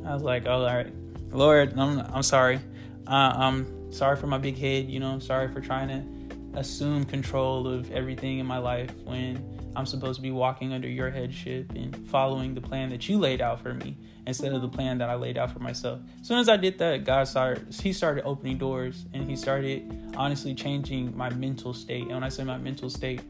I 0.05 0.13
was 0.13 0.23
like, 0.23 0.45
oh, 0.45 0.65
all 0.65 0.65
right, 0.65 0.91
Lord, 1.31 1.77
I'm 1.77 1.99
I'm 1.99 2.23
sorry. 2.23 2.59
Uh, 3.07 3.33
I'm 3.35 3.84
sorry 3.95 4.15
for 4.15 4.27
my 4.27 4.37
big 4.37 4.57
head. 4.57 4.89
You 4.89 4.99
know, 4.99 5.19
sorry 5.19 5.47
for 5.47 5.61
trying 5.61 5.87
to 5.87 6.59
assume 6.59 7.03
control 7.05 7.67
of 7.67 7.91
everything 7.91 8.39
in 8.39 8.45
my 8.45 8.57
life 8.57 8.91
when 9.03 9.43
I'm 9.75 9.85
supposed 9.85 10.17
to 10.17 10.21
be 10.21 10.31
walking 10.31 10.71
under 10.71 10.87
your 10.87 11.09
headship 11.09 11.71
and 11.75 12.07
following 12.07 12.55
the 12.55 12.61
plan 12.61 12.89
that 12.89 13.09
you 13.09 13.17
laid 13.17 13.41
out 13.41 13.61
for 13.61 13.73
me 13.73 13.97
instead 14.25 14.53
of 14.53 14.61
the 14.61 14.69
plan 14.69 14.97
that 14.99 15.09
I 15.09 15.15
laid 15.15 15.37
out 15.37 15.51
for 15.51 15.59
myself. 15.59 15.99
As 16.21 16.27
soon 16.27 16.39
as 16.39 16.47
I 16.47 16.55
did 16.55 16.77
that, 16.77 17.03
God 17.03 17.27
started 17.27 17.73
he 17.73 17.91
started 17.91 18.23
opening 18.23 18.57
doors 18.57 19.05
and 19.13 19.29
he 19.29 19.35
started 19.35 20.13
honestly 20.15 20.53
changing 20.53 21.15
my 21.15 21.29
mental 21.31 21.73
state. 21.73 22.03
And 22.03 22.13
when 22.13 22.23
I 22.23 22.29
say 22.29 22.43
my 22.43 22.57
mental 22.57 22.89
state, 22.89 23.21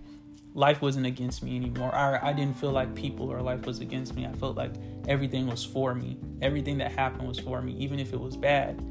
life 0.54 0.82
wasn't 0.82 1.06
against 1.06 1.44
me 1.44 1.56
anymore. 1.56 1.94
I, 1.94 2.30
I 2.30 2.34
didn't 2.34 2.58
feel 2.58 2.72
like 2.72 2.94
people 2.96 3.32
or 3.32 3.42
life 3.42 3.66
was 3.66 3.80
against 3.80 4.16
me. 4.16 4.26
I 4.26 4.34
felt 4.34 4.56
like 4.56 4.74
everything 5.08 5.48
was 5.48 5.64
for 5.64 5.96
me. 5.96 6.18
Everything 6.42 6.78
that 6.78 6.92
happened 6.92 7.28
was 7.28 7.40
for 7.40 7.62
me, 7.62 7.74
even 7.74 8.00
if 8.00 8.14
it 8.14 8.20
was 8.20 8.38
bad. 8.38 8.82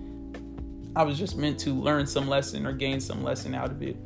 I 0.97 1.03
was 1.03 1.19
just 1.19 1.37
meant 1.37 1.59
to 1.61 1.75
learn 1.75 2.07
some 2.07 2.29
lesson 2.29 2.67
or 2.67 2.73
gain 2.73 3.01
some 3.01 3.23
lesson 3.23 3.55
out 3.55 3.71
of 3.71 3.83
it. 3.83 3.97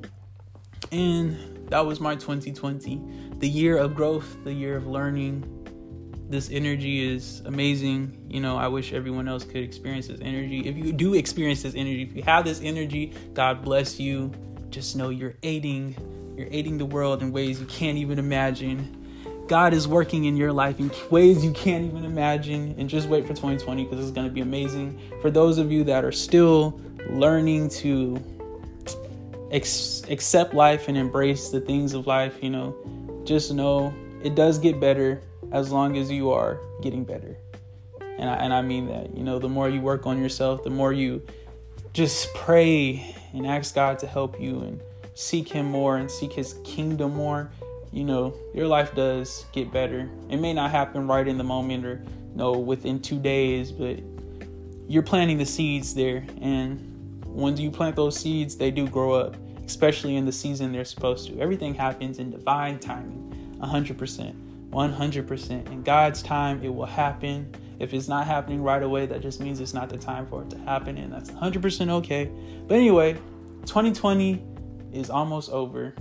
And 0.91 1.69
that 1.69 1.85
was 1.85 2.01
my 2.01 2.15
2020 2.15 3.35
the 3.39 3.49
year 3.49 3.77
of 3.77 3.95
growth 3.95 4.37
the 4.43 4.53
year 4.53 4.77
of 4.77 4.87
learning. 4.87 5.55
This 6.31 6.51
energy 6.51 7.07
is 7.07 7.41
amazing. 7.45 8.27
You 8.29 8.41
know 8.41 8.57
i 8.57 8.69
wish 8.69 8.93
everyone 8.93 9.29
else 9.29 9.45
could 9.45 9.63
experience 9.63 10.07
this 10.07 10.21
energy. 10.23 10.67
If 10.67 10.77
you 10.79 10.93
do 10.93 11.15
experience 11.15 11.63
this 11.63 11.75
energy 11.75 12.03
if 12.03 12.17
you 12.17 12.23
have 12.23 12.45
this 12.45 12.61
energy 12.63 13.13
god 13.35 13.63
bless 13.63 14.01
you. 14.01 14.33
Just 14.71 14.97
know 14.97 15.11
you're 15.11 15.37
aiding 15.43 15.95
you're 16.39 16.49
aiding 16.51 16.79
the 16.79 16.87
world 16.87 17.23
in 17.23 17.33
ways 17.33 17.61
you 17.61 17.67
can't 17.67 17.99
even 17.99 18.19
imagine 18.19 19.08
god 19.49 19.73
is 19.73 19.89
working 19.89 20.27
in 20.27 20.37
your 20.37 20.53
life 20.53 20.79
in 20.79 20.91
ways 21.11 21.45
you 21.45 21.53
can't 21.53 21.85
even 21.85 22.05
imagine 22.05 22.75
and 22.79 22.89
just 22.89 23.09
wait 23.09 23.23
for 23.23 23.31
2020 23.31 23.85
because 23.85 23.99
it's 23.99 24.15
going 24.15 24.27
to 24.27 24.33
be 24.33 24.41
amazing 24.41 24.99
for 25.21 25.31
those 25.31 25.59
of 25.59 25.73
you 25.73 25.83
that 25.85 26.05
are 26.05 26.13
still 26.13 26.81
learning 27.11 27.69
to 27.69 28.23
ex- 29.51 30.03
accept 30.09 30.55
life 30.55 30.89
and 30.89 30.97
embrace 30.97 31.51
the 31.51 31.61
things 31.61 31.95
of 31.95 32.07
life, 32.07 32.43
you 32.43 32.51
know, 32.51 32.75
just 33.25 33.53
know 33.53 33.95
it 34.23 34.35
does 34.35 34.59
get 34.59 34.81
better 34.81 35.21
as 35.53 35.71
long 35.71 35.97
as 35.97 36.11
you 36.11 36.31
are 36.31 36.61
getting 36.83 37.05
better. 37.05 37.37
And 38.01 38.29
I, 38.29 38.35
and 38.37 38.53
I 38.53 38.63
mean 38.63 38.89
that, 38.89 39.17
you 39.17 39.23
know, 39.23 39.39
the 39.39 39.49
more 39.49 39.69
you 39.69 39.81
work 39.81 40.07
on 40.07 40.21
yourself, 40.21 40.65
the 40.65 40.71
more 40.71 40.93
you 40.93 41.23
just 41.93 42.33
pray 42.35 43.15
and 43.33 43.47
ask 43.47 43.75
God 43.75 43.99
to 44.01 44.07
help 44.07 44.41
you 44.41 44.61
and 44.61 44.81
seek 45.15 45.49
Him 45.49 45.67
more 45.67 45.97
and 45.99 46.11
seek 46.11 46.33
His 46.33 46.55
kingdom 46.65 47.15
more, 47.15 47.51
you 47.93 48.05
know, 48.05 48.35
your 48.55 48.67
life 48.67 48.95
does 48.95 49.47
get 49.53 49.73
better. 49.73 50.11
It 50.29 50.39
may 50.39 50.53
not 50.53 50.71
happen 50.71 51.07
right 51.07 51.27
in 51.27 51.39
the 51.39 51.45
moment 51.45 51.85
or, 51.85 52.03
you 52.31 52.37
know, 52.37 52.53
within 52.53 53.01
two 53.01 53.19
days, 53.19 53.73
but 53.73 54.01
you're 54.87 55.03
planting 55.03 55.39
the 55.39 55.47
seeds 55.47 55.95
there. 55.95 56.25
And 56.41 57.25
when 57.27 57.57
you 57.57 57.71
plant 57.71 57.97
those 57.97 58.19
seeds, 58.19 58.57
they 58.57 58.71
do 58.71 58.87
grow 58.89 59.13
up, 59.13 59.37
especially 59.65 60.17
in 60.17 60.27
the 60.27 60.33
season 60.33 60.73
they're 60.73 60.85
supposed 60.85 61.29
to. 61.29 61.39
Everything 61.41 61.75
happens 61.75 62.19
in 62.19 62.31
divine 62.31 62.79
timing, 62.79 63.57
100%. 63.61 64.35
100%. 64.71 65.73
In 65.73 65.83
God's 65.83 66.23
time, 66.23 66.63
it 66.63 66.69
will 66.69 66.87
happen. 66.87 67.55
If 67.79 67.95
it's 67.95 68.09
not 68.09 68.27
happening 68.27 68.63
right 68.63 68.83
away, 68.83 69.07
that 69.07 69.23
just 69.23 69.41
means 69.41 69.61
it's 69.61 69.73
not 69.73 69.89
the 69.89 69.97
time 69.97 70.27
for 70.27 70.43
it 70.43 70.51
to 70.51 70.59
happen, 70.59 70.99
and 70.99 71.13
that's 71.13 71.31
100% 71.31 71.91
okay. 71.91 72.31
But 72.67 72.75
anyway, 72.77 73.15
2020 73.67 74.43
is 74.93 75.11
almost 75.11 75.51
over. 75.51 75.95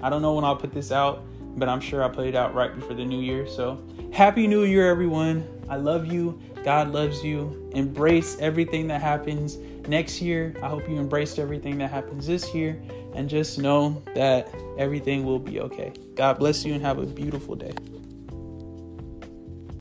I 0.00 0.10
don't 0.10 0.22
know 0.22 0.34
when 0.34 0.44
I'll 0.44 0.56
put 0.56 0.72
this 0.72 0.92
out, 0.92 1.24
but 1.56 1.68
I'm 1.68 1.80
sure 1.80 2.02
I'll 2.02 2.10
put 2.10 2.26
it 2.26 2.34
out 2.34 2.54
right 2.54 2.74
before 2.74 2.94
the 2.94 3.04
new 3.04 3.20
year. 3.20 3.46
So, 3.46 3.82
Happy 4.12 4.46
New 4.46 4.64
Year, 4.64 4.88
everyone. 4.88 5.46
I 5.68 5.76
love 5.76 6.06
you. 6.06 6.38
God 6.64 6.92
loves 6.92 7.24
you. 7.24 7.70
Embrace 7.74 8.38
everything 8.38 8.86
that 8.88 9.00
happens 9.00 9.56
next 9.88 10.20
year. 10.22 10.54
I 10.62 10.68
hope 10.68 10.88
you 10.88 10.96
embraced 10.98 11.38
everything 11.38 11.78
that 11.78 11.90
happens 11.90 12.26
this 12.26 12.54
year 12.54 12.80
and 13.14 13.28
just 13.28 13.58
know 13.58 14.02
that 14.14 14.48
everything 14.78 15.24
will 15.24 15.38
be 15.38 15.60
okay. 15.60 15.92
God 16.14 16.38
bless 16.38 16.64
you 16.64 16.74
and 16.74 16.82
have 16.82 16.98
a 16.98 17.06
beautiful 17.06 17.54
day. 17.54 17.72